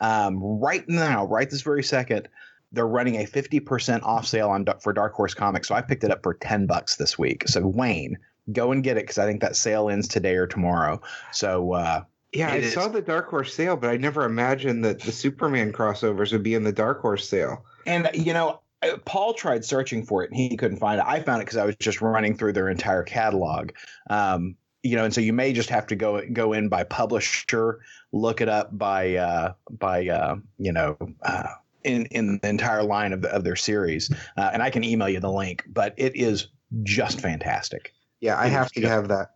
[0.00, 2.28] Um, right now, right this very second,
[2.72, 5.68] they're running a fifty percent off sale on for Dark Horse Comics.
[5.68, 7.46] So I picked it up for ten bucks this week.
[7.46, 8.18] So Wayne,
[8.50, 11.00] go and get it because I think that sale ends today or tomorrow.
[11.30, 12.02] So uh,
[12.32, 12.74] Yeah, I It is.
[12.74, 16.54] saw the Dark Horse sale, but I never imagined that the Superman crossovers would be
[16.54, 17.64] in the Dark Horse sale.
[17.86, 21.06] And you know, uh, Paul tried searching for it and he couldn't find it.
[21.06, 23.72] I found it because I was just running through their entire catalog.
[24.08, 27.80] Um, you know, and so you may just have to go go in by publisher,
[28.12, 30.96] look it up by uh, by uh, you know.
[31.22, 31.48] Uh,
[31.84, 35.08] in, in the entire line of, the, of their series, uh, and I can email
[35.08, 35.64] you the link.
[35.66, 36.46] But it is
[36.84, 37.92] just fantastic.
[38.20, 39.32] Yeah, I have to have that.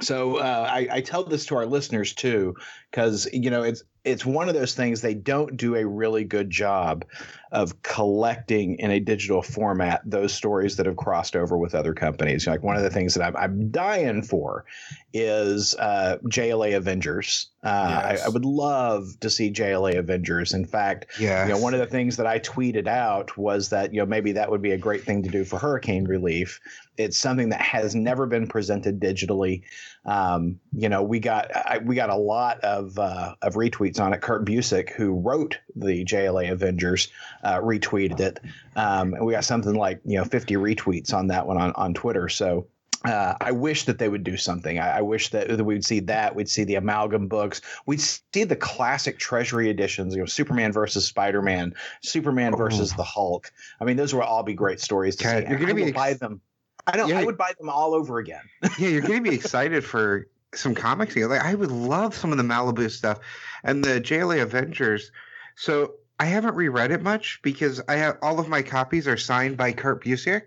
[0.00, 2.54] So uh, I, I tell this to our listeners too,
[2.90, 6.48] because you know it's it's one of those things they don't do a really good
[6.48, 7.04] job
[7.50, 12.46] of collecting in a digital format those stories that have crossed over with other companies.
[12.46, 14.64] Like one of the things that I'm, I'm dying for
[15.12, 17.48] is uh, JLA Avengers.
[17.62, 18.22] Uh, yes.
[18.22, 20.54] I, I, would love to see JLA Avengers.
[20.54, 21.48] In fact, yes.
[21.48, 24.32] you know, one of the things that I tweeted out was that you know maybe
[24.32, 26.60] that would be a great thing to do for hurricane relief.
[26.96, 29.62] It's something that has never been presented digitally.
[30.06, 34.12] Um, you know, we got I, we got a lot of uh, of retweets on
[34.12, 34.20] it.
[34.20, 37.08] Kurt Busiek, who wrote the JLA Avengers,
[37.42, 38.40] uh, retweeted it,
[38.76, 41.92] um, and we got something like you know 50 retweets on that one on on
[41.92, 42.28] Twitter.
[42.28, 42.68] So
[43.04, 44.78] uh, I wish that they would do something.
[44.78, 46.34] I, I wish that, that, we'd see that.
[46.34, 47.60] We'd see the amalgam books.
[47.86, 50.14] We'd see the classic Treasury editions.
[50.14, 52.56] You know, Superman versus Spider Man, Superman oh.
[52.56, 53.52] versus the Hulk.
[53.80, 55.48] I mean, those would all be great stories to see.
[55.48, 56.40] You're going to be buy them.
[56.86, 57.08] I don't.
[57.08, 58.42] Yeah, I would buy them all over again.
[58.78, 61.16] yeah, you're going to be excited for some comics.
[61.16, 63.18] Like I would love some of the Malibu stuff
[63.64, 65.10] and the JLA Avengers.
[65.56, 69.56] So I haven't reread it much because I have all of my copies are signed
[69.56, 70.42] by Kurt Busiek.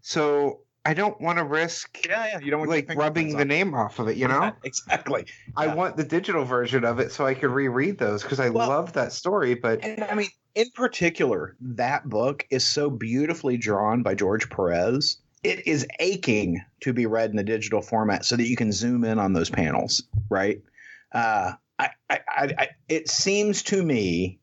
[0.00, 2.38] So I don't want to risk yeah, yeah.
[2.40, 4.52] You don't want like rubbing the name off of it, you know?
[4.64, 5.26] exactly.
[5.56, 8.68] I want the digital version of it so I can reread those because I well,
[8.68, 9.54] love that story.
[9.54, 15.18] But and, I mean, in particular, that book is so beautifully drawn by George Perez.
[15.42, 19.04] It is aching to be read in the digital format so that you can zoom
[19.04, 20.62] in on those panels, right?
[21.12, 24.38] Uh, I, I, I, it seems to me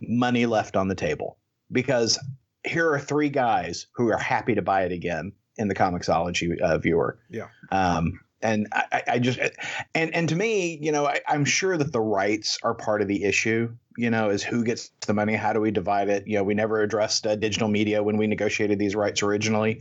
[0.00, 1.38] money left on the table
[1.70, 2.18] because
[2.64, 6.78] here are three guys who are happy to buy it again in the Comixology uh,
[6.78, 7.18] viewer.
[7.28, 7.48] Yeah.
[7.70, 9.40] Um, and I, I, just
[9.94, 13.08] and and to me, you know, I, am sure that the rights are part of
[13.08, 13.74] the issue.
[13.96, 15.34] You know, is who gets the money?
[15.34, 16.24] How do we divide it?
[16.28, 19.80] You know, we never addressed uh, digital media when we negotiated these rights originally.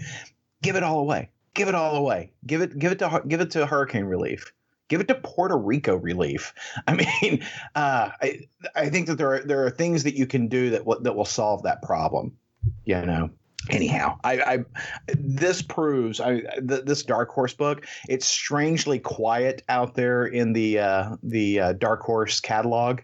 [0.61, 1.29] Give it all away.
[1.53, 2.31] Give it all away.
[2.45, 4.53] Give it give it to give it to hurricane relief.
[4.89, 6.53] Give it to Puerto Rico relief.
[6.87, 7.43] I mean,
[7.75, 10.85] uh, I I think that there are there are things that you can do that
[10.85, 12.37] will, that will solve that problem.
[12.85, 13.29] You know
[13.69, 14.65] anyhow I, I,
[15.15, 20.79] this proves I, th- this dark horse book it's strangely quiet out there in the
[20.79, 23.01] uh, the uh, dark horse catalog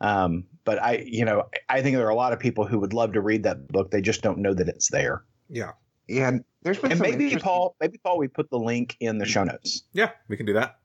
[0.00, 2.92] um, but i you know i think there are a lot of people who would
[2.92, 5.72] love to read that book they just don't know that it's there yeah
[6.08, 6.32] yeah
[6.62, 9.84] there's been and maybe paul maybe paul we put the link in the show notes
[9.92, 10.78] yeah we can do that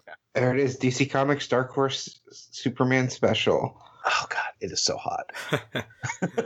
[0.00, 0.12] okay.
[0.34, 5.30] there it is dc comics dark horse superman special Oh God, it is so hot.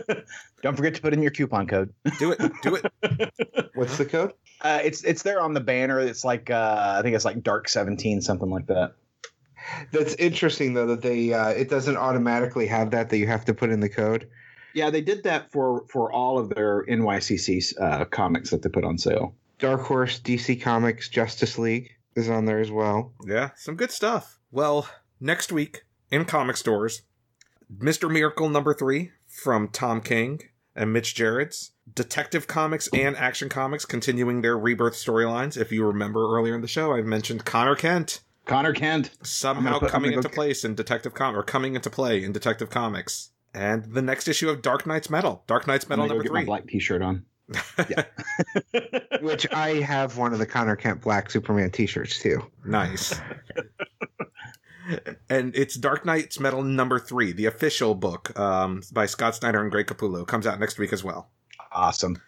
[0.63, 1.93] Don't forget to put in your coupon code.
[2.19, 2.53] Do it.
[2.63, 3.71] Do it.
[3.75, 4.33] What's the code?
[4.61, 6.01] Uh, it's it's there on the banner.
[6.01, 8.95] It's like uh, I think it's like dark seventeen, something like that.
[9.91, 13.55] That's interesting though that they uh, it doesn't automatically have that that you have to
[13.55, 14.29] put in the code.
[14.77, 18.85] Yeah, they did that for for all of their NYCC uh, comics that they put
[18.85, 19.35] on sale.
[19.59, 23.15] Dark Horse, DC Comics, Justice League is on there as well.
[23.25, 24.39] Yeah, some good stuff.
[24.53, 24.87] Well,
[25.19, 27.01] next week in comic stores,
[27.75, 28.11] Mr.
[28.11, 30.41] Miracle number three from Tom King
[30.75, 35.59] and Mitch Gerads Detective Comics and Action Comics continuing their rebirth storylines.
[35.59, 38.21] If you remember earlier in the show, I mentioned Conner Kent.
[38.45, 42.33] Conner Kent somehow put, coming into place in Detective Com or coming into play in
[42.33, 43.31] Detective Comics.
[43.57, 45.43] And the next issue of Dark Nights Metal.
[45.47, 46.45] Dark Nights Metal number three.
[46.45, 47.25] black T-shirt on.
[49.23, 52.43] Which I have one of the Conner Kent Black Superman T-shirts too.
[52.67, 53.19] Nice.
[55.31, 59.71] and it's Dark Nights Metal number three, the official book um, by Scott Snyder and
[59.71, 60.27] Greg Capullo.
[60.27, 61.31] Comes out next week as well.
[61.73, 62.21] Awesome.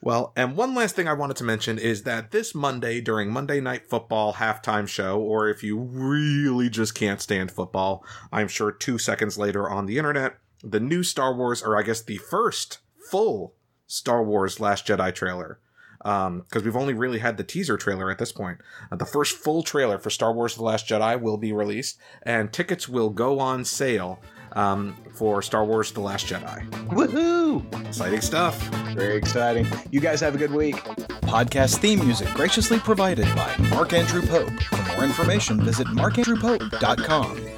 [0.00, 3.60] Well, and one last thing I wanted to mention is that this Monday during Monday
[3.60, 8.98] Night Football halftime show, or if you really just can't stand football, I'm sure two
[8.98, 12.78] seconds later on the internet, the new Star Wars, or I guess the first
[13.10, 13.54] full
[13.86, 15.58] Star Wars Last Jedi trailer
[15.98, 18.58] because um, we've only really had the teaser trailer at this point.
[18.90, 22.52] Uh, the first full trailer for Star Wars The Last Jedi will be released, and
[22.52, 24.20] tickets will go on sale
[24.52, 26.68] um, for Star Wars The Last Jedi.
[26.88, 27.86] Woohoo!
[27.86, 28.60] Exciting stuff.
[28.94, 29.66] Very exciting.
[29.90, 30.76] You guys have a good week.
[31.22, 34.50] Podcast theme music graciously provided by Mark Andrew Pope.
[34.62, 37.57] For more information, visit markandrewpope.com.